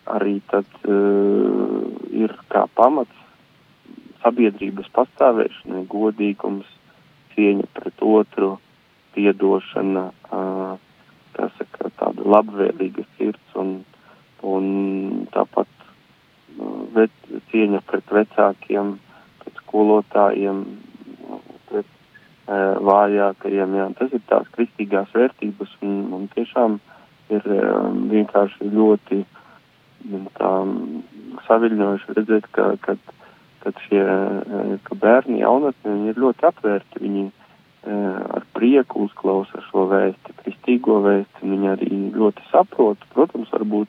arī 0.09 0.39
tad 0.49 0.67
uh, 0.85 1.85
ir 2.11 2.33
kā 2.53 2.65
pamats 2.75 3.15
sabiedrības 4.23 4.89
pastāvēšanai, 4.95 5.85
godīgums, 5.89 6.67
cieņa 7.33 7.67
pret 7.77 8.03
otru, 8.03 8.55
piedošana, 9.15 10.09
uh, 10.29 10.88
labvēlīga 12.29 13.05
sirds 13.17 13.59
un, 13.59 13.79
un 14.45 14.69
tāpat 15.33 15.69
uh, 15.79 16.83
vet, 16.95 17.15
cieņa 17.51 17.81
pret 17.89 18.15
vecākiem, 18.19 18.97
pret 19.43 19.65
skolotājiem, 19.65 20.63
vājākajiem. 22.49 23.75
Jā. 23.77 23.87
Tas 23.99 24.13
ir 24.13 24.21
tās 24.29 24.47
kristīgās 24.55 25.11
vērtības 25.13 25.75
un, 25.85 25.97
un 26.17 26.27
tiešām 26.33 26.79
ir 27.29 27.45
vienkārši 28.09 28.71
ļoti 28.73 29.21
tā, 30.37 30.51
saviļņojuši 31.47 32.15
redzēt, 32.17 32.47
ka, 32.55 32.71
ka, 32.81 32.95
ka 33.63 33.73
šie 33.85 34.01
ka 34.87 34.97
bērni 35.03 35.43
jaunatni 35.43 36.09
ir 36.09 36.21
ļoti 36.23 36.47
atvērti. 36.49 37.03
Viņi 37.03 37.27
ar 37.87 38.43
prieku 38.53 39.05
uzklausa 39.07 39.61
šo 39.69 39.85
vēsti, 39.91 40.35
kristīgo 40.41 40.99
vēsti, 41.05 41.43
un 41.45 41.53
viņi 41.55 41.69
arī 41.71 42.01
ļoti 42.17 42.43
saprot. 42.51 43.05
Protams, 43.13 43.51
varbūt 43.55 43.87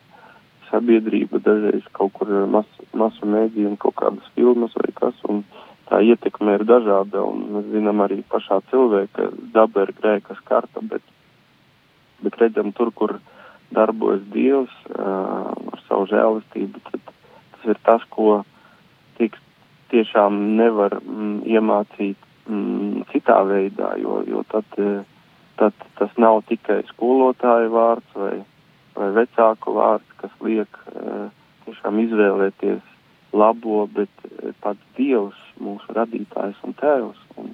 sabiedrība 0.71 1.41
dažreiz 1.43 1.87
kaut 1.97 2.15
kur 2.15 2.31
mas, 2.51 2.69
masu 2.95 3.27
mēdī 3.27 3.67
un 3.67 3.77
kaut 3.81 3.97
kādas 3.99 4.31
filmas 4.37 4.77
vai 4.79 4.93
kas, 4.95 5.19
un 5.29 5.43
tā 5.91 5.99
ietekme 6.07 6.55
ir 6.59 6.65
dažāda, 6.69 7.25
un 7.27 7.43
mēs 7.57 7.67
zinām 7.75 8.05
arī 8.05 8.21
pašā 8.31 8.61
cilvēka 8.71 9.31
daba 9.55 9.87
ir 9.87 9.95
grēka 9.99 10.39
skarta, 10.39 10.83
bet, 10.83 11.03
bet 12.23 12.39
redzam 12.39 12.71
tur, 12.77 12.95
kur 12.95 13.19
darbojas 13.75 14.23
Dievs 14.31 14.73
uh, 14.95 15.51
ar 15.51 15.85
savu 15.89 16.07
žēlistību, 16.11 16.83
tad 16.87 17.03
tas 17.11 17.69
ir 17.75 17.83
tas, 17.87 18.07
ko 18.11 18.43
tik 19.19 19.35
tiešām 19.91 20.39
nevar 20.59 21.01
mm, 21.03 21.43
iemācīt 21.51 22.30
mm, 22.51 23.07
citā 23.13 23.41
veidā, 23.49 23.95
jo, 24.03 24.21
jo 24.29 24.45
tad, 24.51 24.79
tad 25.61 25.85
tas 25.99 26.17
nav 26.19 26.43
tikai 26.51 26.83
skolotāja 26.91 27.71
vārds 27.73 28.17
vai, 28.19 28.37
vai 28.99 29.11
vecāku 29.17 29.77
vārds, 29.79 30.17
kas 30.21 30.35
liek 30.45 30.81
uh, 30.91 31.29
tiešām 31.67 32.03
izvēlēties 32.05 32.83
labo, 33.33 33.85
bet 33.95 34.11
pats 34.61 34.83
Dievs 34.97 35.39
mūsu 35.63 35.95
radītājs 35.95 36.59
un 36.67 36.75
tēvs, 36.81 37.21
un 37.39 37.53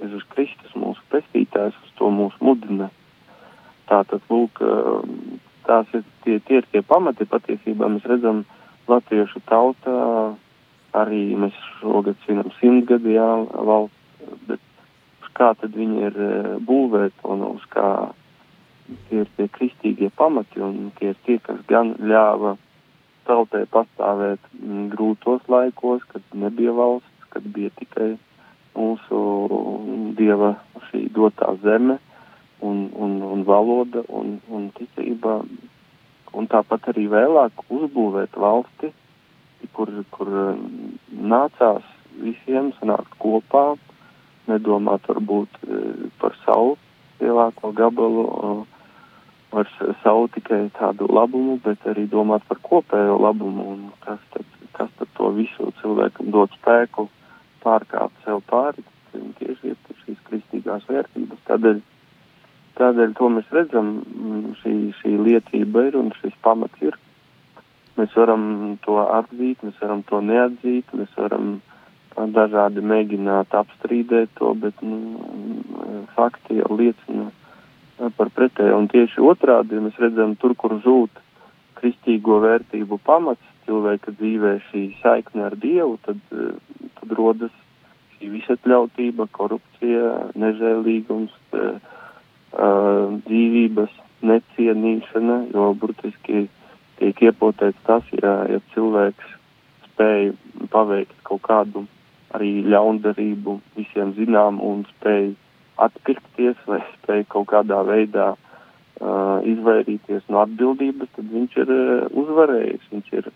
Jēzus 0.00 0.26
Kristus, 0.34 0.74
mūsu 0.74 1.02
pestītājs, 1.12 1.76
uz 1.86 1.94
to 1.98 2.10
mūs 2.10 2.34
mudina. 2.42 2.88
Tātad, 3.90 4.24
lūk, 4.32 4.58
tās 5.66 5.90
ir 5.94 6.02
tie, 6.24 6.40
tie 6.48 6.62
ir 6.62 6.68
tie 6.72 6.82
pamati, 6.82 7.28
patiesībā 7.28 7.90
mēs 7.92 8.06
redzam 8.10 8.42
latviešu 8.90 9.42
tautā, 9.46 9.98
arī 10.98 11.22
mēs 11.38 11.56
šogad 11.78 12.18
svinam 12.24 12.50
simtgadi, 12.58 13.14
jā, 13.14 13.28
valsts, 13.68 14.01
kā 15.36 15.52
tad 15.60 15.76
viņi 15.76 16.02
ir 16.08 16.18
būvēti 16.66 17.26
un 17.32 17.46
uz 17.52 17.64
kā 17.72 17.88
tie 19.08 19.22
ir 19.22 19.30
tie 19.36 19.48
kristīgie 19.48 20.10
pamati, 20.16 20.60
un 20.60 20.90
tie 20.98 21.12
ir 21.12 21.18
tie, 21.26 21.38
kas 21.44 21.60
gan 21.70 21.94
ļāva 22.00 22.56
tautai 23.28 23.64
pastāvēt 23.70 24.42
grūtos 24.92 25.44
laikos, 25.48 26.02
kad 26.10 26.22
nebija 26.34 26.74
valsts, 26.76 27.28
kad 27.32 27.46
bija 27.54 27.70
tikai 27.78 28.14
mūsu 28.76 29.20
dieva 30.18 30.56
šī 30.88 31.06
dotā 31.14 31.52
zeme 31.62 31.98
un, 32.62 32.88
un, 32.94 33.20
un 33.22 33.44
valoda 33.48 34.04
un, 34.08 34.38
un 34.48 34.70
ticība. 34.78 35.42
Un 36.32 36.46
tāpat 36.48 36.86
arī 36.88 37.10
vēlāk 37.12 37.66
uzbūvēt 37.68 38.38
valsti, 38.40 38.88
kur, 39.76 39.90
kur 40.14 40.30
nācās 41.12 41.84
visiem 42.22 42.70
sanākt 42.78 43.18
kopā, 43.20 43.74
nedomāt 44.50 45.06
varbūt 45.10 45.60
eh, 45.66 46.06
par 46.22 46.36
savu 46.44 46.76
lielāko 47.22 47.70
gabalu, 47.78 48.24
par 49.52 49.68
savu 50.02 50.28
tikai 50.34 50.64
tādu 50.78 51.06
labumu, 51.12 51.58
bet 51.64 51.84
arī 51.86 52.06
domāt 52.10 52.44
par 52.48 52.58
kopējo 52.64 53.18
labumu 53.20 53.66
un 53.74 53.82
kas 54.04 54.22
tad, 54.34 54.46
kas 54.72 54.90
tad 54.98 55.10
to 55.18 55.30
visu 55.36 55.70
cilvēkam 55.82 56.32
dod 56.34 56.50
spēku 56.58 57.06
pārkāpt 57.62 58.24
sev 58.24 58.42
pāri, 58.50 58.82
tieši 59.12 59.74
ir 59.74 59.98
šīs 60.02 60.20
kristīgās 60.28 60.86
vērtības. 60.88 61.42
Tādēļ, 61.50 61.80
tādēļ 62.80 63.14
to 63.18 63.28
mēs 63.36 63.52
redzam, 63.54 63.92
šī, 64.62 64.74
šī 65.00 65.16
liecība 65.28 65.86
ir 65.90 65.98
un 66.00 66.10
šis 66.18 66.34
pamats 66.44 66.82
ir. 66.82 66.98
Mēs 67.98 68.14
varam 68.16 68.44
to 68.86 68.96
atzīt, 69.04 69.60
mēs 69.62 69.76
varam 69.82 70.00
to 70.08 70.22
neatzīt, 70.24 70.96
mēs 70.96 71.12
varam 71.18 71.58
dažādi 72.16 72.82
mēģināt 72.84 73.54
apstrīdēt 73.56 74.34
to, 74.38 74.52
bet 74.54 74.82
nu, 74.82 74.98
fakti 76.16 76.60
jau 76.60 76.76
liecina 76.76 77.30
par 78.16 78.30
pretēju. 78.34 78.76
Un 78.78 78.88
tieši 78.92 79.22
otrādi 79.22 79.80
mēs 79.80 79.98
redzam 80.02 80.36
tur, 80.36 80.54
kur 80.58 80.78
zūd 80.84 81.22
kristīgo 81.80 82.40
vērtību 82.42 82.98
pamats 83.04 83.48
cilvēka 83.66 84.14
dzīvē 84.18 84.56
šī 84.68 84.84
saikne 85.02 85.46
ar 85.48 85.56
Dievu, 85.58 85.98
tad 86.06 86.18
tad 87.02 87.14
rodas 87.18 87.54
šī 88.16 88.30
visatļautība, 88.36 89.26
korupcija, 89.34 90.10
nežēlīgums, 90.38 91.34
dzīvības 93.26 93.94
necienīšana, 94.22 95.38
jo 95.54 95.70
burtiski 95.80 96.44
tiek 97.00 97.22
iepotēts 97.26 97.82
tas, 97.88 98.06
ja, 98.20 98.34
ja 98.52 98.60
cilvēks 98.74 99.32
spēj 99.88 100.30
paveikt 100.70 101.16
kaut 101.26 101.42
kādu 101.48 101.86
arī 102.36 102.52
ļaundarību 102.72 103.58
visiem 103.76 104.14
zinām 104.18 104.60
un 104.64 104.86
spēj 104.94 105.32
atpirkties 105.86 106.58
vai 106.66 106.80
spēj 106.96 107.26
kaut 107.34 107.50
kādā 107.52 107.82
veidā 107.88 108.32
uh, 108.34 109.38
izvairīties 109.54 110.28
no 110.28 110.42
atbildības, 110.46 111.12
tad 111.16 111.32
viņš 111.32 111.56
ir 111.64 111.72
uh, 111.76 112.20
uzvarējis, 112.24 112.90
viņš 112.92 113.16
ir 113.20 113.32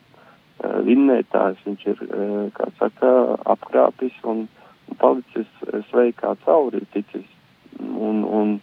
Eh, 0.57 0.77
vinnētājs, 0.89 1.59
viņš 1.67 1.83
ir, 1.93 1.99
eh, 2.01 2.45
kā 2.57 2.71
saka, 2.79 3.09
apkrāpis 3.45 4.15
un, 4.25 4.47
un 4.89 4.99
palicis 5.03 5.51
eh, 5.67 5.83
sveikā 5.91 6.33
cauri 6.47 6.81
ticis. 6.95 7.27
Un, 7.77 8.23
un, 8.25 8.55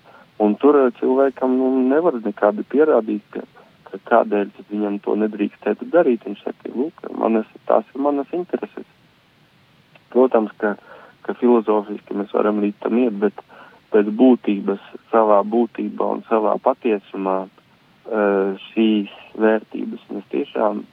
un 0.41 0.55
tur 0.57 0.79
cilvēkam 0.97 1.53
nu, 1.59 1.67
nevar 1.91 2.17
nekādi 2.25 2.65
pierādīt, 2.73 3.21
ka, 3.35 3.45
ka 3.91 3.99
kādēļ 4.09 4.49
viņam 4.71 4.97
to 5.05 5.13
nedrīkstētu 5.21 5.91
darīt. 5.93 6.25
Viņš 6.25 6.41
saka, 6.47 6.73
lūk, 6.73 7.05
manas, 7.13 7.53
tās 7.69 7.85
ir 7.93 8.01
manas 8.01 8.33
intereses. 8.33 8.89
Protams, 10.13 10.53
ka, 10.61 10.75
ka 11.25 11.35
filozofiski 11.39 12.17
mēs 12.17 12.33
varam 12.35 12.61
līdz 12.63 12.79
tam 12.85 12.99
iet, 13.01 13.17
bet 13.19 13.43
pēc 13.93 14.09
būtības, 14.19 14.81
savā 15.11 15.41
būtībā 15.45 16.09
un 16.17 16.23
savā 16.29 16.55
patiesumā 16.61 17.43
šīs 18.69 19.11
vērtības 19.39 20.07
mēs 20.11 20.25
tiešām 20.31 20.83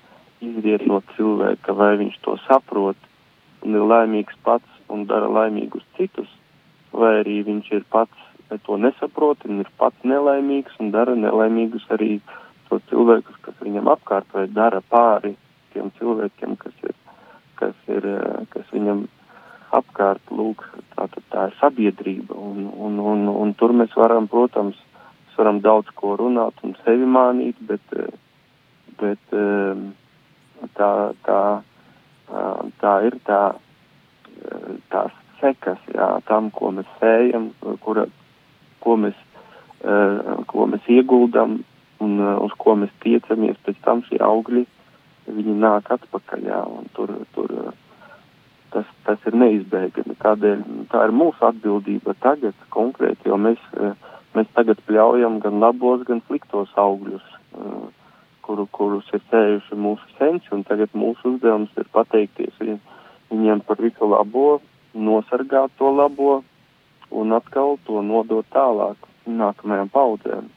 izriet 0.41 0.87
no 0.89 1.01
cilvēka, 1.17 1.75
vai 1.77 1.97
viņš 2.01 2.21
to 2.25 2.37
saprot 2.47 3.09
un 3.67 3.77
ir 3.77 3.85
laimīgs 3.85 4.37
pats 4.45 4.69
un 4.89 5.05
dara 5.11 5.29
laimīgus 5.29 5.85
citus, 5.99 6.31
vai 6.93 7.21
arī 7.21 7.41
viņš 7.47 7.73
ir 7.77 7.85
pats 7.93 8.29
to 8.67 8.77
nesaprot 8.77 9.45
un 9.47 9.61
ir 9.63 9.69
pats 9.79 9.97
nelaimīgs 10.05 10.79
un 10.83 10.91
dara 10.95 11.15
nelaimīgus 11.15 11.87
arī 11.95 12.19
tos 12.69 12.83
cilvēkus, 12.91 13.37
kas 13.45 13.55
viņam 13.63 13.91
apkārt 13.93 14.27
vai 14.35 14.47
dara 14.49 14.81
pāri 14.81 15.37
tiem 15.75 15.91
cilvēkiem, 15.99 16.57
kas 16.59 16.75
ir, 16.83 16.95
kas 17.61 17.91
ir, 17.93 18.07
kas 18.53 18.69
viņam 18.75 19.07
apkārt, 19.77 20.23
lūk, 20.35 20.65
tā, 20.97 21.07
tā, 21.31 21.47
ir 21.51 21.57
sabiedrība. 21.61 22.35
Un, 22.35 22.67
un, 22.67 22.99
un, 23.13 23.29
un 23.31 23.55
tur 23.59 23.75
mēs 23.77 23.95
varam, 23.99 24.27
protams, 24.31 24.79
mēs 24.99 25.39
varam 25.39 25.61
daudz 25.65 25.93
ko 25.95 26.17
runāt 26.19 26.59
un 26.67 26.75
sevi 26.85 27.07
mānīt, 27.07 27.61
bet, 27.69 27.97
bet 29.01 29.37
um, 29.37 29.91
tā, 30.79 30.93
tā, 31.27 31.43
tā 32.83 32.95
ir 33.07 33.19
tā, 33.29 33.43
tās 34.91 35.15
sekas, 35.41 35.81
jā, 35.95 36.13
tam, 36.29 36.51
ko 36.55 36.73
mēs 36.75 36.89
sējam, 37.01 37.51
kura 37.85 38.07
ko 38.81 38.97
mēs, 39.01 39.17
ko 40.51 40.67
mēs 40.69 40.89
ieguldam 40.93 41.61
un 42.01 42.21
uz 42.21 42.53
ko 42.61 42.77
mēs 42.81 42.93
tiecamies, 43.05 43.59
pēc 43.65 43.81
tam 43.85 44.03
šie 44.09 44.21
augļi, 44.25 44.65
viņi 45.37 45.57
nāk 45.63 45.91
atpakaļ, 45.95 46.45
jā, 46.51 46.61
tur, 46.97 47.13
tur 47.35 47.55
tas, 48.75 48.91
tas 49.07 49.27
ir 49.29 49.37
neizbēgami. 49.39 50.17
Tādēļ 50.23 50.63
tā 50.93 51.05
ir 51.07 51.15
mūsu 51.17 51.47
atbildība 51.51 52.15
tagad 52.25 52.57
konkrēti, 52.75 53.31
jo 53.31 53.39
mēs, 53.41 53.63
uh, 53.79 53.95
mēs 54.37 54.51
tagad 54.57 54.83
pļaujam 54.89 55.41
gan 55.45 55.61
labos, 55.63 56.05
gan 56.09 56.23
sliktos 56.29 56.73
augļus, 56.81 57.27
uh, 57.59 57.89
kuru, 58.47 58.67
kurus 58.75 59.11
ir 59.15 59.23
sējuši 59.31 59.79
mūsu 59.79 60.15
senči, 60.19 60.53
un 60.57 60.65
tagad 60.69 60.95
mūsu 60.95 61.35
uzdevums 61.35 61.75
ir 61.79 61.91
pateikties 61.95 62.57
viņiem, 62.61 62.81
viņiem 63.31 63.67
par 63.67 63.83
visu 63.83 64.09
labo, 64.11 64.49
nosargāt 64.95 65.75
to 65.79 65.91
labo 65.95 66.41
un 67.11 67.35
atkal 67.35 67.77
to 67.87 68.03
nodot 68.03 68.47
tālāk 68.55 68.99
nākamajām 69.27 69.91
paudzēm. 69.93 70.49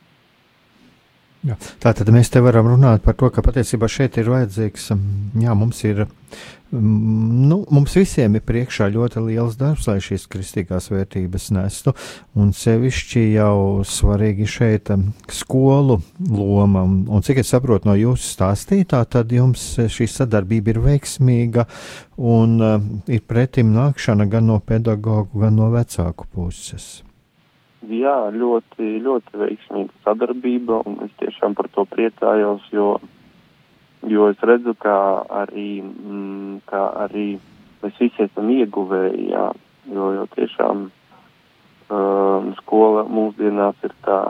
Jā. 1.44 1.58
Tā 1.84 1.92
tad 1.92 2.08
mēs 2.16 2.32
te 2.32 2.40
varam 2.40 2.70
runāt 2.72 3.04
par 3.04 3.18
to, 3.20 3.28
ka 3.34 3.44
patiesībā 3.44 3.90
šeit 3.92 4.16
ir 4.22 4.30
vajadzīgs, 4.32 4.86
um, 4.96 5.02
jā, 5.44 5.52
mums 5.60 5.82
ir, 5.84 6.06
mm, 6.72 7.42
nu, 7.50 7.58
mums 7.68 7.98
visiem 8.00 8.38
ir 8.40 8.46
priekšā 8.48 8.88
ļoti 8.94 9.26
liels 9.26 9.58
darbs, 9.60 9.90
lai 9.92 9.98
šīs 10.04 10.24
kristīgās 10.32 10.88
vērtības 10.94 11.50
nestu, 11.58 11.92
un 12.40 12.56
sevišķi 12.56 13.26
jau 13.34 13.84
svarīgi 13.84 14.48
šeit 14.56 14.94
um, 14.96 15.10
skolu 15.28 16.00
loma, 16.32 16.88
un 16.88 17.28
cik 17.28 17.44
es 17.44 17.52
saprotu 17.52 17.92
no 17.92 18.00
jūsu 18.00 18.24
stāstītā, 18.38 19.04
tad 19.04 19.36
jums 19.36 19.74
šī 19.84 20.08
sadarbība 20.16 20.78
ir 20.78 20.84
veiksmīga, 20.88 21.68
un 22.24 22.60
uh, 22.64 22.78
ir 23.12 23.28
pretim 23.28 23.76
nākšana 23.76 24.32
gan 24.32 24.48
no 24.48 24.62
pedagogu, 24.64 25.44
gan 25.44 25.60
no 25.60 25.74
vecāku 25.76 26.32
puses. 26.32 26.94
Jā, 27.84 28.30
ļoti, 28.32 29.02
ļoti 29.04 29.40
veiksmīga 29.42 29.98
sadarbība, 30.06 30.78
un 30.88 31.02
es 31.04 31.12
tiešām 31.20 31.56
par 31.58 31.68
to 31.76 31.84
priecājos, 31.92 32.64
jo, 32.72 32.94
jo 34.08 34.28
es 34.32 34.40
redzu, 34.40 34.72
ka 34.80 34.94
arī, 35.42 35.82
mm, 35.84 36.62
ka 36.70 36.86
arī 37.04 37.26
mēs 37.82 38.00
visi 38.00 38.24
esam 38.24 38.54
ieguvēji, 38.54 39.26
jā, 39.34 39.50
jo, 39.92 40.12
jo 40.16 40.24
tiešām 40.38 40.86
um, 40.88 42.54
skola 42.62 43.04
mūsdienās 43.12 43.84
ir 43.84 43.98
tā, 44.08 44.22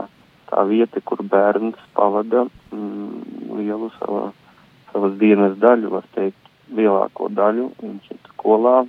tā 0.49 0.65
vieta, 0.71 1.03
kur 1.05 1.21
bērns 1.21 1.77
pavada 1.93 2.47
mm, 2.73 3.53
lielu 3.59 3.91
savā, 3.99 4.31
savas 4.89 5.13
dienas 5.21 5.59
daļu, 5.61 5.93
var 5.93 6.09
teikt, 6.17 6.41
lielāko 6.73 7.29
daļu, 7.29 7.69
viņš 7.85 8.11
ir 8.17 8.21
skolā, 8.33 8.79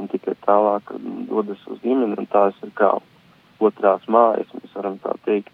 un 0.00 0.08
tikai 0.08 0.38
tālāk 0.48 0.96
dodas 1.28 1.60
uz 1.68 1.84
ģimeni, 1.84 2.16
un 2.16 2.32
tās 2.32 2.56
ir 2.64 2.72
kā 2.72 2.94
otrās 3.60 4.06
mājas, 4.08 4.50
mēs 4.56 4.76
varam 4.76 4.98
tā 5.02 5.14
teikt. 5.26 5.52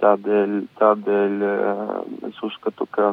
Tādēļ, 0.00 0.54
tādēļ 0.80 1.42
eh, 1.46 1.90
es 2.30 2.38
uzskatu, 2.46 2.86
ka, 2.94 3.12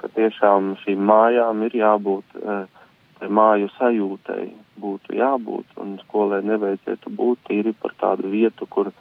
ka 0.00 0.10
tiešām 0.14 0.76
šīm 0.84 1.02
mājām 1.08 1.64
ir 1.66 1.74
jābūt, 1.80 2.36
eh, 2.42 2.84
tai 3.18 3.30
māju 3.32 3.72
sajūtai 3.78 4.44
būtu 4.80 5.16
jābūt, 5.18 5.74
un 5.82 5.96
skolai 6.04 6.42
nevajadzētu 6.46 7.10
būt 7.10 7.42
tīri 7.48 7.74
par 7.82 7.96
tādu 7.98 8.30
vietu, 8.30 8.68
kur, 8.70 8.92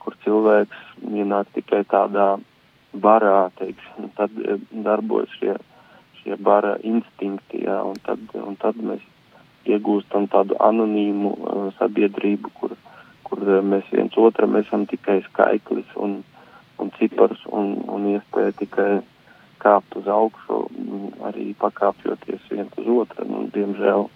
kur 0.00 0.16
cilvēks 0.24 1.04
ienāk 1.04 1.52
tikai 1.58 1.82
tādā 1.90 2.34
barā, 2.94 3.50
teiksim, 3.60 4.08
tad 4.16 4.32
eh, 4.40 4.62
darbojas 4.72 5.32
šie, 5.40 5.58
šie 6.22 6.38
bara 6.40 6.78
instinkti, 6.80 7.66
jā, 7.66 7.82
un 7.84 8.00
tad, 8.06 8.24
un 8.40 8.56
tad 8.56 8.80
mēs 8.80 9.04
iegūstam 9.68 10.28
tādu 10.32 10.56
anonīmu 10.60 11.30
uh, 11.34 11.68
sabiedrību, 11.78 12.50
kur, 12.58 12.74
kur 13.34 13.50
eh, 13.50 13.64
mēs 13.66 13.90
viens 13.90 14.14
otram 14.20 14.54
esam 14.60 14.86
tikai 14.86 15.18
skaitlis 15.26 15.90
un, 15.96 16.20
un 16.78 16.92
cipars 16.98 17.42
un, 17.50 17.74
un 17.90 18.06
iespēja 18.14 18.54
tikai 18.60 18.92
kāpt 19.64 19.96
uz 19.96 20.06
augšu, 20.10 20.60
arī 21.24 21.54
pakāpjoties 21.58 22.50
viens 22.52 22.78
uz 22.78 22.90
otru. 23.00 23.24
Un, 23.24 23.48
diemžēl, 23.54 24.06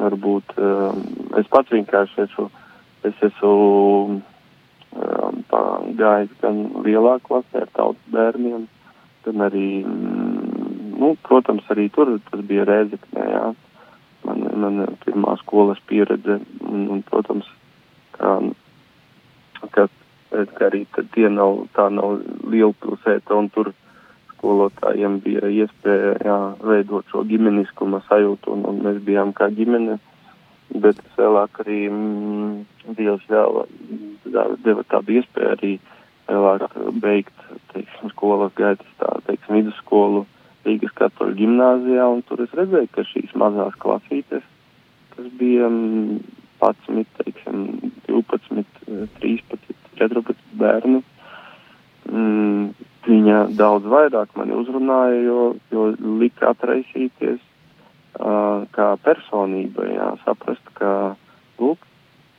varbūt 0.00 0.54
um, 0.56 1.02
es 1.36 1.50
pats 1.52 1.74
vienkārši 1.74 2.24
esmu, 2.24 2.46
es 3.04 3.24
esmu 3.28 3.50
um, 4.16 5.42
gājis 6.00 6.32
gan 6.40 6.62
lielā 6.86 7.18
klasē 7.26 7.66
ar 7.66 7.72
tautas 7.76 8.14
bērniem, 8.14 8.64
gan 9.26 9.44
arī, 9.50 9.82
mm, 9.84 10.96
nu, 10.96 11.12
protams, 11.28 11.68
arī 11.74 11.90
tur 11.92 12.16
tas 12.30 12.46
bija 12.48 12.64
Rēzeknē, 12.70 13.26
jā. 13.34 13.46
Man, 14.24 14.42
man 14.62 14.96
pirmā 15.04 15.36
skolas 15.40 15.80
pieredze, 15.88 16.40
un, 16.68 16.88
un 16.92 17.04
protams, 17.04 17.48
um, 18.20 18.52
ka 19.70 19.88
arī 20.66 20.84
tie 21.14 21.28
nav, 21.32 21.66
tā 21.74 21.88
nav 21.92 22.20
liela 22.46 22.74
pilsēta 22.82 23.36
un 23.36 23.50
tur 23.54 23.72
skolotājiem 24.34 25.18
bija 25.24 25.50
iespēja 25.50 26.14
jā, 26.24 26.38
veidot 26.64 27.08
šo 27.12 27.24
ģimeniskuma 27.28 28.00
sajūtu 28.06 28.54
un, 28.54 28.64
un 28.70 28.80
mēs 28.86 29.00
bijām 29.04 29.34
kā 29.36 29.50
ģimene, 29.52 29.98
bet 30.80 31.00
vēlāk 31.18 31.62
arī 31.64 31.80
mm, 31.90 32.66
Dievs 32.96 33.26
vēl 33.28 33.64
deva 34.64 34.84
tādu 34.88 35.18
iespēju 35.18 35.50
arī 35.56 35.72
vēlāk 36.30 36.78
beigt, 37.02 37.46
teiksim, 37.74 38.12
skolas 38.14 38.54
gaitas 38.56 38.98
tā, 39.02 39.12
teiksim, 39.26 39.60
vidusskolu 39.60 40.24
Rīgas 40.64 40.92
katoļu 40.96 41.36
ģimnāzijā 41.38 42.06
un 42.12 42.22
tur 42.28 42.42
es 42.44 42.52
redzēju, 42.56 42.88
ka 42.94 43.04
šīs 43.08 43.32
mazās 43.40 43.76
klasītes, 43.80 44.44
kas 45.14 45.30
bija 45.40 45.68
mm, 45.68 46.20
11, 46.60 47.06
teiksim, 47.20 47.64
12, 48.08 48.64
13, 49.20 49.74
14 50.00 50.46
bērnu. 50.60 51.02
Mm, 52.10 52.70
viņa 53.06 53.38
daudz 53.58 53.86
vairāk 53.88 54.34
mani 54.38 54.56
uzrunāja, 54.56 55.20
jo, 55.24 55.40
jo 55.72 55.86
lika 56.20 56.50
atraisīties 56.54 57.40
uh, 57.40 58.66
kā 58.74 58.92
personība, 59.04 59.86
jā, 59.88 60.08
saprast, 60.24 60.72
ka, 60.78 61.14
lūk, 61.60 61.84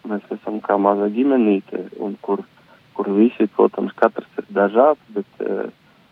mēs 0.09 0.26
esam 0.38 0.59
kā 0.65 0.78
maza 0.82 1.09
ģimenīte, 1.13 1.86
un 2.01 2.17
kur, 2.26 2.43
kur 2.97 3.11
visi, 3.15 3.47
protams, 3.55 3.93
katrs 3.97 4.41
ir 4.41 4.49
dažāds, 4.53 5.03
bet, 5.15 5.45
uh, 5.45 5.69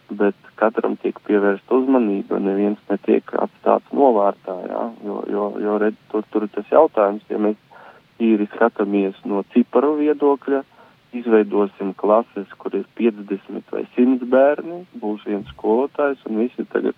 bet 0.09 0.53
katram 0.59 0.97
tiek 1.01 1.19
pievērsta 1.27 1.81
uzmanība, 1.81 2.41
neviens 2.41 2.79
netiek 2.89 3.33
atstāts 3.37 3.91
novārtā, 3.95 4.55
jā, 4.69 4.85
jo, 5.05 5.23
jo, 5.29 5.49
jo 5.61 5.79
redz, 5.83 5.99
tur, 6.13 6.25
tur 6.33 6.47
tas 6.53 6.71
jautājums, 6.73 7.25
ja 7.29 7.41
mēs 7.41 7.59
tīri 8.19 8.47
skatāmies 8.53 9.17
no 9.25 9.43
ciparu 9.53 9.95
viedokļa, 9.99 10.63
izveidosim 11.17 11.95
klases, 11.97 12.49
kur 12.61 12.75
ir 12.77 12.85
50 12.99 13.73
vai 13.73 13.85
100 13.95 14.27
bērni, 14.29 14.83
būs 15.01 15.25
viens 15.25 15.47
skolotājs 15.55 16.21
un 16.29 16.43
visi 16.43 16.67
tagad 16.69 16.97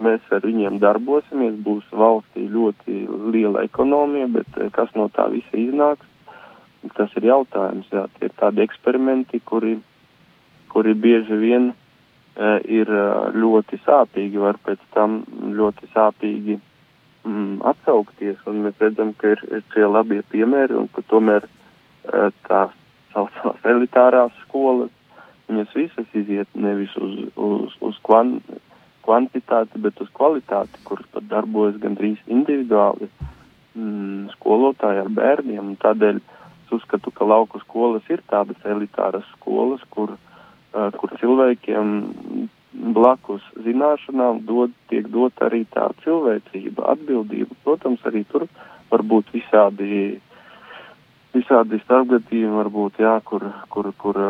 mēs 0.00 0.24
ar 0.32 0.44
viņiem 0.44 0.78
darbosimies, 0.80 1.58
būs 1.64 1.88
valstī 1.92 2.46
ļoti 2.48 3.04
liela 3.32 3.64
ekonomija, 3.68 4.28
bet 4.32 4.58
eh, 4.58 4.70
kas 4.72 4.92
no 4.96 5.08
tā 5.12 5.28
visa 5.32 5.56
iznāks, 5.56 6.06
tas 6.96 7.12
ir 7.20 7.28
jautājums, 7.28 7.88
jā, 7.92 8.06
tie 8.16 8.30
ir 8.30 8.36
tādi 8.40 8.64
eksperimenti, 8.64 9.42
kuri, 9.44 9.76
kuri 10.72 10.94
bieži 10.96 11.36
vien 11.36 11.66
e, 11.70 11.74
ir 12.72 12.88
eh, 12.88 13.10
ļoti 13.36 13.82
sāpīgi, 13.84 14.40
var 14.40 14.56
pēc 14.64 14.80
tam 14.96 15.20
ļoti 15.58 15.90
sāpīgi 15.92 16.56
mm, 17.24 17.60
atsaukties, 17.70 18.38
un 18.50 18.64
mēs 18.66 18.78
redzam, 18.82 19.12
ka 19.18 19.34
ir, 19.34 19.42
ir 19.50 19.64
šie 19.74 19.86
labie 19.88 20.22
piemēri, 20.32 20.76
un 20.78 20.88
ka 20.94 21.04
tomēr 21.10 21.46
uh, 21.46 22.30
tās 22.48 22.74
saucamās 23.12 23.68
elitārās 23.72 24.34
skolas, 24.46 24.92
viņas 25.50 25.74
visas 25.74 26.14
iziet 26.14 26.50
nevis 26.54 26.92
uz, 27.00 27.16
uz, 27.34 27.74
uz 27.82 27.98
kvan, 28.06 28.38
kvantitāti, 29.06 29.80
bet 29.82 29.98
uz 30.02 30.10
kvalitāti, 30.14 30.82
kur 30.86 31.02
pat 31.12 31.26
darbojas 31.30 31.80
gandrīz 31.82 32.20
individuāli 32.30 33.10
mm, 33.74 34.30
skolotāji 34.36 35.02
ar 35.04 35.10
bērniem, 35.20 35.72
un 35.72 35.80
tādēļ 35.82 36.20
es 36.20 36.74
uzskatu, 36.78 37.10
ka 37.10 37.26
lauku 37.26 37.58
skolas 37.64 38.06
ir 38.12 38.22
tādas 38.30 38.60
elitāras 38.64 39.26
skolas, 39.34 39.82
kur, 39.90 40.14
uh, 40.14 40.90
kur 40.96 41.18
cilvēkiem 41.18 41.94
blakus 42.72 43.42
zināšanām 43.64 44.44
dod, 44.46 44.72
tiek 44.90 45.08
dot 45.10 45.42
arī 45.42 45.64
tā 45.74 45.88
cilvēcība, 46.04 46.86
atbildība. 46.94 47.56
Protams, 47.64 48.02
arī 48.06 48.24
tur 48.30 48.46
var 48.90 49.02
būt 49.02 49.32
visādi, 49.34 50.20
visādi 51.34 51.80
starpgadījumi, 51.84 52.56
varbūt, 52.60 53.02
jā, 53.02 53.16
kur, 53.26 53.46
kur, 53.74 53.90
kur, 53.98 54.20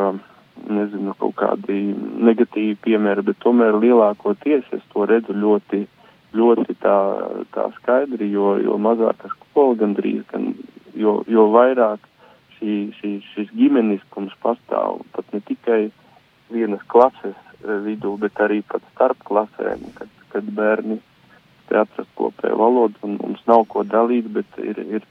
nezinu, 0.68 1.14
kaut 1.20 1.36
kādi 1.41 1.78
negatīvi 2.26 2.76
piemēri, 2.84 3.24
bet 3.30 3.41
tomēr 3.45 3.78
lielākoties 3.80 4.68
es 4.76 4.84
to 4.93 5.07
redzu 5.09 5.36
ļoti, 5.36 5.84
ļoti 6.36 6.76
tā, 6.82 6.97
tā 7.55 7.66
skaidri, 7.78 8.30
jo, 8.34 8.55
jo 8.62 8.76
mazāka 8.80 9.30
skola 9.32 9.78
gandrīz, 9.82 10.24
gan, 10.32 10.53
jo, 10.97 11.20
jo 11.28 11.47
vairāk 11.55 12.05
šī, 12.59 12.80
šī, 12.99 13.12
šis 13.34 13.55
ģimeniskums 13.57 14.36
pastāv, 14.45 15.01
pat 15.14 15.32
ne 15.34 15.41
tikai 15.49 15.82
vienas 16.53 16.82
klases 16.93 17.38
vidū, 17.63 18.17
bet 18.21 18.41
arī 18.41 18.61
pat 18.67 18.85
starp 18.95 19.23
klasēm, 19.29 19.85
kad, 19.97 20.11
kad 20.33 20.51
bērni 20.57 21.01
spēj 21.65 21.83
atrast 21.85 22.11
kopēju 22.19 22.59
valodu 22.59 22.95
un 23.07 23.17
mums 23.21 23.43
nav 23.47 23.67
ko 23.69 23.85
dalīt, 23.85 24.29
bet 24.35 24.59
ir, 24.59 24.79
ir, 24.99 25.07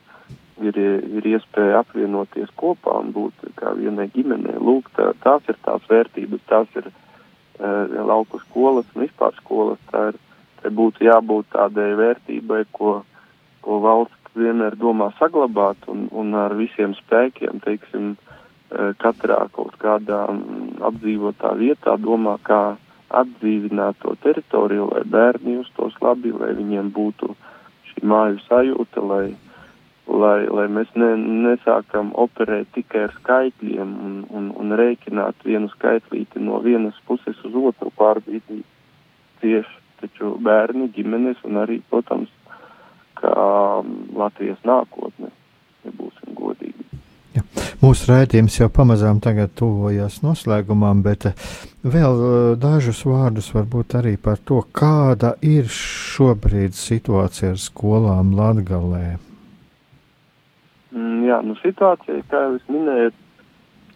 ir, 0.62 0.80
ir 1.20 1.30
iespēja 1.34 1.84
apvienoties 1.84 2.52
kopā 2.60 3.00
un 3.00 3.14
būt 3.16 3.34
kā 3.56 3.74
vienai 3.78 4.10
ģimenei. 4.16 4.58
Lūk, 4.60 4.91
tā, 4.95 5.14
tās 5.24 5.43
ir 5.47 5.60
tās 5.64 5.86
vērtības, 5.89 6.41
tās 6.50 6.68
ir 6.76 6.89
uh, 6.89 8.04
lauku 8.12 8.41
skolas 8.47 8.89
un 8.95 9.06
vispār 9.06 9.36
skolas. 9.39 9.80
Tā 9.91 10.10
ir, 10.12 10.20
tā 10.62 10.74
būtu 10.74 11.08
jābūt 11.08 11.54
tādai 11.56 11.93
vērtībai, 11.95 12.66
ko, 12.72 13.04
ko 13.62 13.80
valsts 13.86 14.36
vienmēr 14.36 14.76
domā 14.76 15.14
saglabāt 15.20 15.88
un, 15.88 16.08
un 16.12 16.36
ar 16.36 16.54
visiem 16.60 16.91
spēkiem, 17.00 17.64
teiksim, 17.64 18.12
uh, 18.18 18.39
katrā 19.01 19.39
kaut 19.55 19.76
kādā 19.82 20.26
apdzīvotā 20.89 21.55
vietā 21.57 21.95
domā, 21.97 22.38
kā 22.43 22.78
atdzīvināt 23.09 23.97
to 24.03 24.13
teritoriju, 24.24 24.89
lai 24.93 25.03
bērni 25.05 25.57
justos 25.57 25.95
labi, 26.01 26.32
lai 26.32 26.53
viņiem 26.57 26.91
būtu 26.93 27.34
šī 27.89 28.05
māju 28.05 28.38
sajūta, 28.45 29.01
lai, 29.01 29.26
lai, 30.05 30.39
lai 30.45 30.67
mēs 30.70 30.93
ne, 30.95 31.15
nesākam 31.47 32.11
operēt 32.13 32.70
tikai 32.78 33.07
ar 33.07 33.15
skaitļiem 33.17 33.95
un, 34.05 34.20
un, 34.30 34.51
un 34.61 34.78
rēķināt 34.78 35.41
vienu 35.45 35.72
skaitlīti 35.74 36.43
no 36.45 36.61
vienas 36.65 36.97
puses 37.09 37.41
uz 37.45 37.57
otru 37.72 37.93
pārbīdīt 37.97 38.65
tieši 39.41 39.78
taču 39.99 40.36
bērni, 40.43 40.91
ģimenes 40.95 41.41
un 41.47 41.59
arī, 41.63 41.82
protams, 41.89 42.30
kā 43.20 43.34
Latvijas 44.15 44.61
nākotne, 44.67 45.34
ja 45.84 45.95
būsim 45.97 46.38
godīgi. 46.38 46.86
Ja. 47.36 47.43
Mūsu 47.80 48.09
raidījums 48.09 48.57
jau 48.57 48.67
pamazām 48.73 49.19
tuvojas 49.21 50.21
noslēgumam, 50.25 51.03
bet 51.05 51.30
vēl 51.84 52.57
dažus 52.57 53.03
vārdus 53.05 53.51
varbūt 53.53 53.95
arī 53.99 54.17
par 54.17 54.38
to, 54.38 54.63
kāda 54.73 55.36
ir 55.41 55.69
šobrīd 55.69 56.73
situācija 56.73 57.53
ar 57.53 57.61
skolām 57.61 58.34
Latgalē. 58.36 59.19
Mm, 60.91 61.25
jā, 61.27 61.41
nu 61.45 61.55
situācija, 61.61 62.23
kā 62.32 62.41
jau 62.47 62.55
es 62.57 62.65
minēju, 62.67 63.11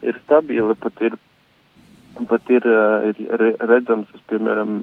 ir 0.05 0.19
stabila, 0.23 0.75
pat 0.77 1.01
ir, 1.01 1.17
pat 2.29 2.53
ir, 2.53 2.67
ir 3.09 3.43
redzams, 3.65 4.13
es, 4.13 4.21
piemēram, 4.29 4.77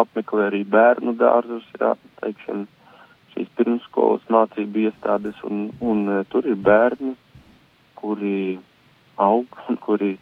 apmeklēju 0.00 0.48
arī 0.48 0.62
bērnu 0.72 1.12
dārzus, 1.20 1.68
jā, 1.76 1.92
teiksim, 2.22 2.64
šīs 3.34 3.52
pirmskolas 3.60 4.24
mācību 4.32 4.88
iestādes, 4.88 5.36
un, 5.44 5.68
un 5.84 6.24
tur 6.32 6.48
ir 6.48 6.56
bērni, 6.56 7.12
kuri 7.96 8.58
aug, 9.16 9.46
un 9.68 9.78
kuri, 9.80 10.16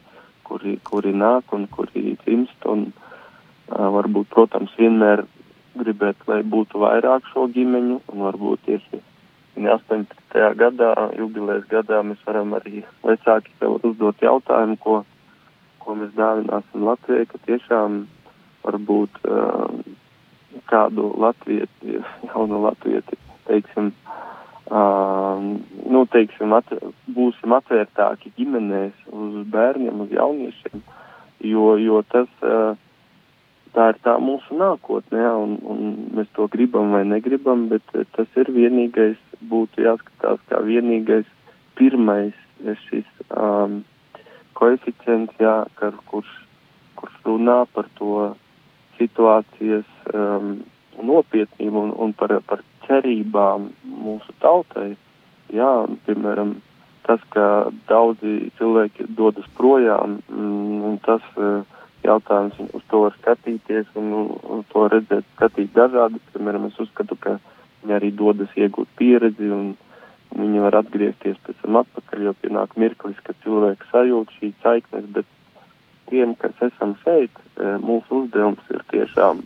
kuri, 0.47 0.77
kuri 0.83 1.13
nāk, 1.13 1.51
un 1.55 1.67
kuri 1.71 2.15
dzimst, 2.23 2.67
un 2.71 2.87
uh, 2.91 3.89
varbūt, 3.97 4.29
protams, 4.31 4.75
vienmēr 4.79 5.25
gribēt, 5.75 6.21
lai 6.29 6.41
būtu 6.55 6.79
vairāk 6.83 7.27
šo 7.33 7.49
ģimeņu, 7.55 7.99
un 8.13 8.25
varbūt 8.29 8.63
tieši 8.69 9.01
18. 9.55 10.07
gadā, 10.59 10.93
jubilejas 11.15 11.67
gadā, 11.71 12.01
mēs 12.03 12.23
varam 12.27 12.55
arī 12.57 12.83
vecāki 13.03 13.53
sev 13.59 13.77
uzdot 13.87 14.23
jautājumu, 14.23 14.79
ko, 14.83 14.97
ko 15.83 15.95
mēs 15.99 16.15
dāvināsim 16.17 16.87
Latvijai, 16.87 17.27
ka 17.31 17.39
tiešām 17.47 18.01
varbūt 18.65 19.21
uh, 19.27 19.67
kādu 20.71 21.11
latvieti, 21.21 21.99
jaunu 22.31 22.63
latvieti, 22.65 23.19
teiksim, 23.47 23.91
uh, 23.91 24.15
nu, 24.71 26.05
teiksim, 26.09 26.53
at, 26.57 26.71
būsim 27.13 27.53
atvērtāki 27.53 28.31
ģimenēs 28.37 29.05
uz 29.13 29.43
bērniem, 29.53 30.01
uz 30.01 30.15
jauniešiem, 30.15 30.81
jo, 31.45 31.67
jo 31.77 32.01
tas 32.09 32.31
uh, 32.41 32.73
tā 33.75 33.89
ir 33.91 33.99
tā 34.05 34.15
mūsu 34.23 34.57
nākotne, 34.57 35.19
jā, 35.19 35.33
un, 35.37 35.57
un 35.69 35.81
mēs 36.15 36.31
to 36.37 36.47
gribam 36.51 36.95
vai 36.95 37.03
negribam, 37.07 37.67
bet 37.71 37.85
tas 38.15 38.39
ir 38.39 38.51
vienīgais, 38.55 39.19
būtu 39.45 39.83
jāskatās 39.83 40.39
kā 40.49 40.61
vienīgais 40.63 41.27
pirmais 41.75 42.33
šis 42.87 43.07
um, 43.35 43.83
koeficients, 44.55 45.35
jā, 45.41 45.57
kar, 45.79 45.97
kurš, 46.09 46.31
kurš 46.95 47.19
runā 47.27 47.59
par 47.75 47.89
to 47.99 48.31
situācijas 48.97 49.89
um, 50.13 50.63
nopietnību 51.03 51.81
un, 51.87 51.93
un 52.05 52.13
par, 52.17 52.35
par 52.47 52.63
cerībām 52.87 53.69
mūsu 53.83 54.35
tautai. 54.43 54.93
Jā, 55.53 55.71
piemēram, 56.07 56.55
tas, 57.05 57.21
ka 57.33 57.69
daudzi 57.89 58.51
cilvēki 58.57 59.09
dodas 59.17 59.47
projām, 59.57 60.19
mm, 60.29 60.83
un 60.89 60.99
tas 61.05 61.25
uh, 61.37 61.61
jautājums, 62.05 62.57
uz 62.73 62.85
to 62.89 63.05
var 63.05 63.17
skatīties 63.19 63.91
un, 63.99 64.13
un 64.41 64.63
to 64.71 64.87
redzēt, 64.91 65.27
skatīt 65.35 65.73
dažādi. 65.75 66.21
Piemēram, 66.33 66.69
es 66.71 66.79
uzskatu, 66.81 67.17
ka 67.21 67.37
viņi 67.83 67.97
arī 67.97 68.11
dodas 68.15 68.53
iegūt 68.57 68.89
pieredzi 68.99 69.51
un, 69.53 69.73
viņi 70.35 70.63
var 70.65 70.79
atgriezties 70.81 71.37
pēc 71.45 71.61
tam 71.61 71.79
atpakaļ, 71.81 72.27
jo 72.27 72.33
pienāk 72.41 72.75
mirklis, 72.81 73.19
ka 73.23 73.35
cilvēks 73.45 73.91
sajūt 73.93 74.33
šīs 74.39 74.55
saiknes, 74.63 75.05
bet 75.15 75.29
tiem, 76.09 76.35
kas 76.41 76.57
esam 76.67 76.95
šeit, 77.03 77.31
e, 77.55 77.75
mūsu 77.83 78.23
uzdevums 78.23 78.73
ir 78.73 78.83
tiešām 78.91 79.43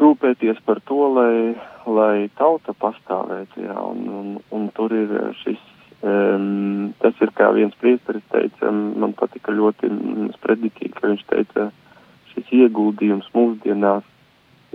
rūpēties 0.00 0.62
par 0.66 0.80
to, 0.88 1.00
lai, 1.16 1.34
lai 1.86 2.14
tauta 2.38 2.74
pastāvētu, 2.76 3.66
jā, 3.66 3.76
un, 3.76 4.08
un, 4.20 4.32
un 4.56 4.70
tur 4.76 4.94
ir 4.96 5.12
šis 5.42 5.60
Um, 6.00 6.94
tas 6.96 7.18
ir 7.20 7.28
kā 7.36 7.50
viens 7.52 7.74
priesteris 7.76 8.24
teica, 8.32 8.70
man 8.72 9.12
patika 9.12 9.52
ļoti 9.52 9.90
spredikī, 10.38 10.88
ka 10.94 11.10
viņš 11.10 11.24
teica, 11.28 11.66
šis 12.30 12.52
ieguldījums 12.56 13.28
mūsdienās 13.34 14.06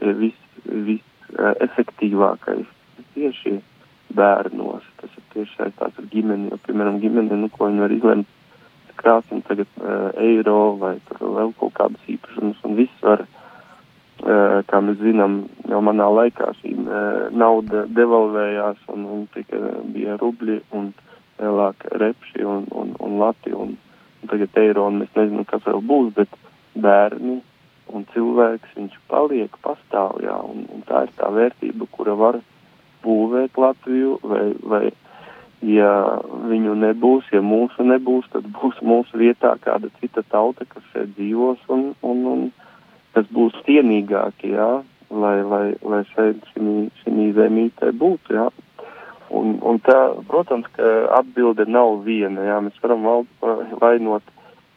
ir 0.06 0.14
vis, 0.20 0.38
vis 0.86 1.02
uh, 1.34 1.56
efektīvākais 1.66 2.70
tieši 3.16 3.56
bērnos. 4.14 4.86
Tas 5.02 5.18
ir 5.18 5.26
tieši 5.34 5.58
saistās 5.58 5.98
ar 5.98 6.12
ģimeni, 6.14 6.52
jo, 6.52 6.62
piemēram, 6.68 7.02
ģimene, 7.02 7.42
nu, 7.42 7.50
ko 7.50 7.72
viņi 7.72 7.86
var 7.88 7.98
izlemt, 7.98 8.30
krāsim 9.02 9.42
tagad 9.50 9.82
uh, 9.82 10.12
eiro 10.22 10.76
vai 10.78 11.00
tur 11.10 11.26
vēl 11.26 11.56
kaut 11.58 11.74
kādas 11.82 12.06
īpašumus, 12.06 12.62
un 12.70 12.78
viss 12.78 13.02
var, 13.02 13.26
kā 14.26 14.82
mēs 14.82 14.98
zinām, 15.02 15.42
jau 15.70 15.82
manā 15.86 16.08
laikā 16.10 16.52
šī 16.60 16.72
uh, 16.82 17.26
nauda 17.36 17.86
devalvējās, 17.94 18.80
un, 18.94 19.06
un 19.16 19.26
tika, 19.36 19.60
bija 19.94 20.18
rubļi, 20.22 20.60
un 20.78 20.92
vēlāk 21.38 21.86
repši 22.02 22.46
un, 22.48 22.66
un, 22.72 22.96
un 23.04 23.20
lati 23.22 23.54
un, 23.54 23.76
un 24.22 24.32
tagad 24.32 24.58
eiro 24.62 24.88
un 24.90 25.02
mēs 25.04 25.14
nezinām, 25.18 25.46
kas 25.50 25.66
vēl 25.68 25.84
būs, 25.86 26.14
bet 26.18 26.40
bērni 26.76 27.42
un 27.94 28.06
cilvēks, 28.14 28.76
viņš 28.80 28.98
paliek 29.12 29.58
pastāv, 29.64 30.18
jā, 30.26 30.36
un, 30.42 30.66
un 30.74 30.86
tā 30.90 31.06
ir 31.06 31.16
tā 31.20 31.30
vērtība, 31.32 31.88
kura 31.94 32.16
var 32.18 32.40
būvēt 33.06 33.60
Latviju, 33.62 34.18
vai, 34.26 34.46
vai 34.66 34.86
ja 35.66 35.92
viņu 36.50 36.76
nebūs, 36.82 37.30
ja 37.34 37.42
mūsu 37.46 37.86
nebūs, 37.86 38.28
tad 38.34 38.48
būs 38.58 38.82
mūsu 38.82 39.22
vietā 39.22 39.54
kāda 39.62 39.92
cita 40.02 40.26
tauta, 40.32 40.66
kas 40.70 40.86
dzīvos 41.16 41.62
un, 41.70 41.92
un, 42.02 42.26
un 42.34 42.46
kas 43.16 43.28
būs 43.34 43.56
cienīgāki, 43.68 44.54
jā, 44.56 44.70
lai, 45.10 45.36
lai, 45.48 45.66
lai 45.82 46.04
šeit 46.12 46.44
šī 46.54 47.32
zemītē 47.38 47.92
būtu, 47.96 48.36
jā. 48.36 48.50
Un, 49.36 49.56
un 49.66 49.80
tā, 49.82 49.98
protams, 50.30 50.68
ka 50.76 50.90
atbilde 51.18 51.66
nav 51.68 52.04
viena. 52.06 52.44
Jā, 52.46 52.60
mēs 52.62 52.78
varam 52.84 53.08
vald, 53.08 53.32
vainot, 53.82 54.28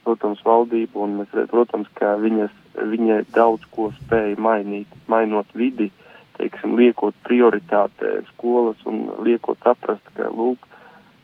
protams, 0.07 0.41
valdību, 0.45 1.03
un 1.05 1.19
mēs, 1.21 1.35
protams, 1.51 1.91
ka 1.99 2.15
viņas, 2.21 2.55
viņa 2.93 3.21
daudz 3.35 3.67
ko 3.75 3.91
spēja 3.99 4.39
mainīt, 4.41 4.89
mainot 5.11 5.51
vidi, 5.53 5.91
teiksim, 6.39 6.75
liekot 6.79 7.15
prioritātē 7.27 8.19
skolas 8.31 8.81
un 8.89 9.05
liekot 9.25 9.59
saprast, 9.65 10.09
ka, 10.17 10.31
lūk, 10.33 10.65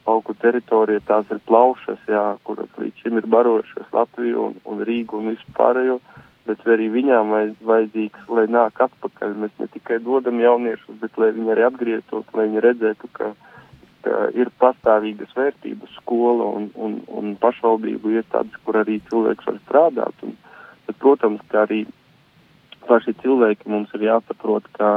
lauku 0.05 0.35
teritorija 0.37 1.01
tās 1.07 1.29
ir 1.33 1.41
plaušas, 1.49 2.01
jā, 2.09 2.25
kuras 2.45 2.69
līdz 2.77 3.01
šim 3.01 3.19
ir 3.21 3.27
barojušas 3.31 3.93
Latviju 3.95 4.49
un, 4.49 4.59
un 4.69 4.83
Rīgu 4.85 5.21
un 5.21 5.33
vispārējo. 5.33 5.99
Bet 6.45 6.61
arī 6.69 6.91
viņām 6.93 7.31
vajadzīgs, 7.65 8.27
lai 8.29 8.45
nāk 8.53 8.77
atpakaļ. 8.85 9.33
Mēs 9.41 9.53
ne 9.57 9.65
tikai 9.73 9.97
dodam 10.05 10.37
jauniešus, 10.43 10.99
bet 11.01 11.17
lai 11.17 11.31
viņi 11.33 11.51
arī 11.55 11.65
atgrieztos, 11.65 12.27
lai 12.37 12.45
viņi 12.51 12.63
redzētu, 12.67 13.09
ka, 13.17 13.31
ka 14.05 14.19
ir 14.37 14.51
pastāvīgas 14.61 15.33
vērtības 15.33 15.97
skola 15.97 16.51
un, 16.59 16.69
un, 16.77 16.99
un 17.09 17.33
pašvaldību 17.41 18.13
iestādes, 18.19 18.61
kur 18.61 18.77
arī 18.83 18.99
cilvēks 19.09 19.49
var 19.49 19.59
strādāt. 19.63 20.25
Un, 20.27 20.37
bet, 20.85 20.99
protams, 21.01 21.41
ka 21.49 21.65
arī 21.65 21.81
paši 22.85 23.17
cilvēki 23.25 23.69
mums 23.73 23.93
ir 23.97 24.05
jāsaprot, 24.05 24.69
ka, 24.77 24.93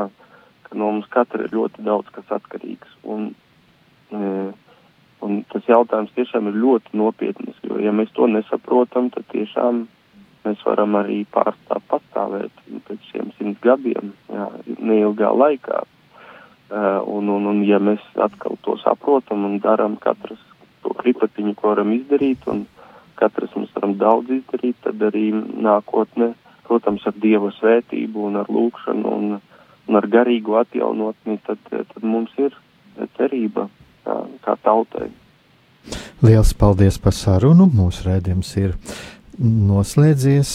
ka 0.68 0.76
no 0.76 0.92
mums 0.92 1.08
katra 1.12 1.48
ir 1.48 1.54
ļoti 1.56 1.84
daudz 1.88 2.12
kas 2.12 2.38
atkarīgs. 2.38 2.96
Un, 3.08 3.30
e, 4.12 4.24
un 5.24 5.44
tas 5.52 5.68
jautājums 5.68 6.12
tiešām 6.16 6.52
ir 6.52 6.60
ļoti 6.60 6.98
nopietnas, 7.00 7.56
jo 7.64 7.80
ja 7.80 7.94
mēs 7.94 8.12
to 8.16 8.28
nesaprotam, 8.28 9.08
tad 9.14 9.24
tiešām 9.32 9.86
mēs 10.48 10.64
varam 10.66 10.96
arī 10.98 11.22
pārstāv 11.34 11.84
pastāvēt 11.92 12.64
pēc 12.88 13.12
šiem 13.12 13.30
simts 13.36 13.62
gadiem, 13.64 14.12
jā, 14.32 14.48
neilgā 14.78 15.30
laikā. 15.36 15.84
Uh, 16.68 16.98
un, 17.08 17.30
un, 17.32 17.46
un, 17.48 17.62
ja 17.64 17.78
mēs 17.80 18.02
atkal 18.20 18.58
to 18.64 18.74
saprotam 18.82 19.46
un 19.48 19.54
darām 19.64 19.94
katrs 20.00 20.42
to 20.84 20.92
kripatiņu, 20.98 21.54
ko 21.56 21.72
varam 21.72 21.94
izdarīt, 21.96 22.44
un 22.52 22.66
katrs 23.16 23.54
mums 23.56 23.72
varam 23.76 23.94
daudz 24.00 24.34
izdarīt, 24.36 24.76
tad 24.84 25.00
arī 25.08 25.30
nākotne, 25.32 26.34
protams, 26.68 27.06
ar 27.08 27.16
Dieva 27.16 27.48
svētību 27.56 28.26
un 28.28 28.36
ar 28.42 28.52
lūkšanu 28.52 29.14
un, 29.16 29.38
un 29.88 30.00
ar 30.00 30.08
garīgu 30.12 30.58
atjaunotni, 30.60 31.38
tad, 31.46 31.62
tad 31.72 32.04
mums 32.04 32.36
ir 32.36 32.52
cerība 33.16 33.70
kā, 34.04 34.20
kā 34.44 34.58
tautai. 34.62 35.08
Liels 36.20 36.52
paldies 36.58 36.98
par 37.00 37.14
sarunu. 37.16 37.68
Mūsu 37.72 38.08
rēdījums 38.08 38.50
ir 38.60 38.74
noslēdzies. 39.38 40.50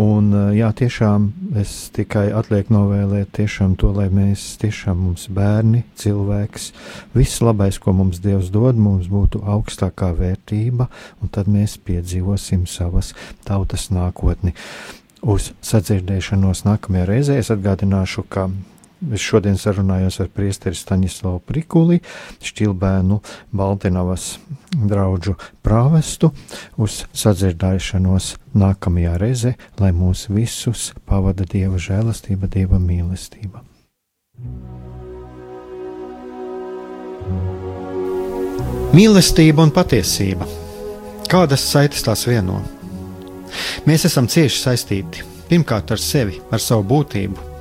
Un, 0.00 0.30
jā, 0.54 0.70
tiešām 0.76 1.28
es 1.60 1.74
tikai 1.94 2.28
atlieku 2.36 2.74
novēlēt 2.74 3.32
tiešām 3.38 3.76
to, 3.80 3.92
lai 3.96 4.08
mēs 4.12 4.44
tiešām 4.60 5.00
mums 5.06 5.26
bērni, 5.32 5.82
cilvēks, 6.00 6.70
viss 7.16 7.42
labais, 7.44 7.80
ko 7.80 7.94
mums 7.96 8.20
Dievs 8.22 8.52
dod, 8.54 8.78
mums 8.80 9.10
būtu 9.10 9.42
augstākā 9.42 10.12
vērtība, 10.18 10.90
un 11.20 11.32
tad 11.32 11.50
mēs 11.50 11.78
piedzīvosim 11.84 12.66
savas 12.70 13.14
tautas 13.48 13.88
nākotni. 13.94 14.54
Uz 15.20 15.50
sadzirdēšanos 15.64 16.64
nākamajā 16.64 17.08
reizē 17.08 17.40
es 17.40 17.50
atgādināšu, 17.52 18.24
ka 18.32 18.48
Es 19.00 19.22
šodien 19.24 19.56
sarunājos 19.56 20.18
ar 20.20 20.28
priesteri 20.28 20.76
Staņislavu 20.76 21.40
Prikuli, 21.48 22.02
Šķilbēnu 22.44 23.16
Baltinovas 23.56 24.34
draugu 24.76 25.38
prāvestu 25.64 26.28
uz 26.76 26.98
sadzirdēšanos 27.16 28.34
nākamajā 28.60 29.14
reizē, 29.22 29.54
lai 29.80 29.94
mūs 29.96 30.26
visus 30.28 30.90
pavada 31.08 31.48
Dieva 31.48 31.80
žēlastība, 31.80 32.50
Dieva 32.52 32.76
mīlestība. 32.76 33.64
Mīlestība 38.92 39.64
un 39.64 39.72
patiesība. 39.72 40.44
Kādas 41.30 41.64
saites 41.72 42.04
tās 42.04 42.26
vieno? 42.28 42.60
Mēs 43.88 44.04
esam 44.10 44.28
cieši 44.28 44.60
saistīti 44.60 45.24
pirmkārt 45.48 45.94
ar 45.94 46.02
sevi, 46.02 46.36
ar 46.52 46.60
savu 46.62 46.84
būtību, 46.90 47.49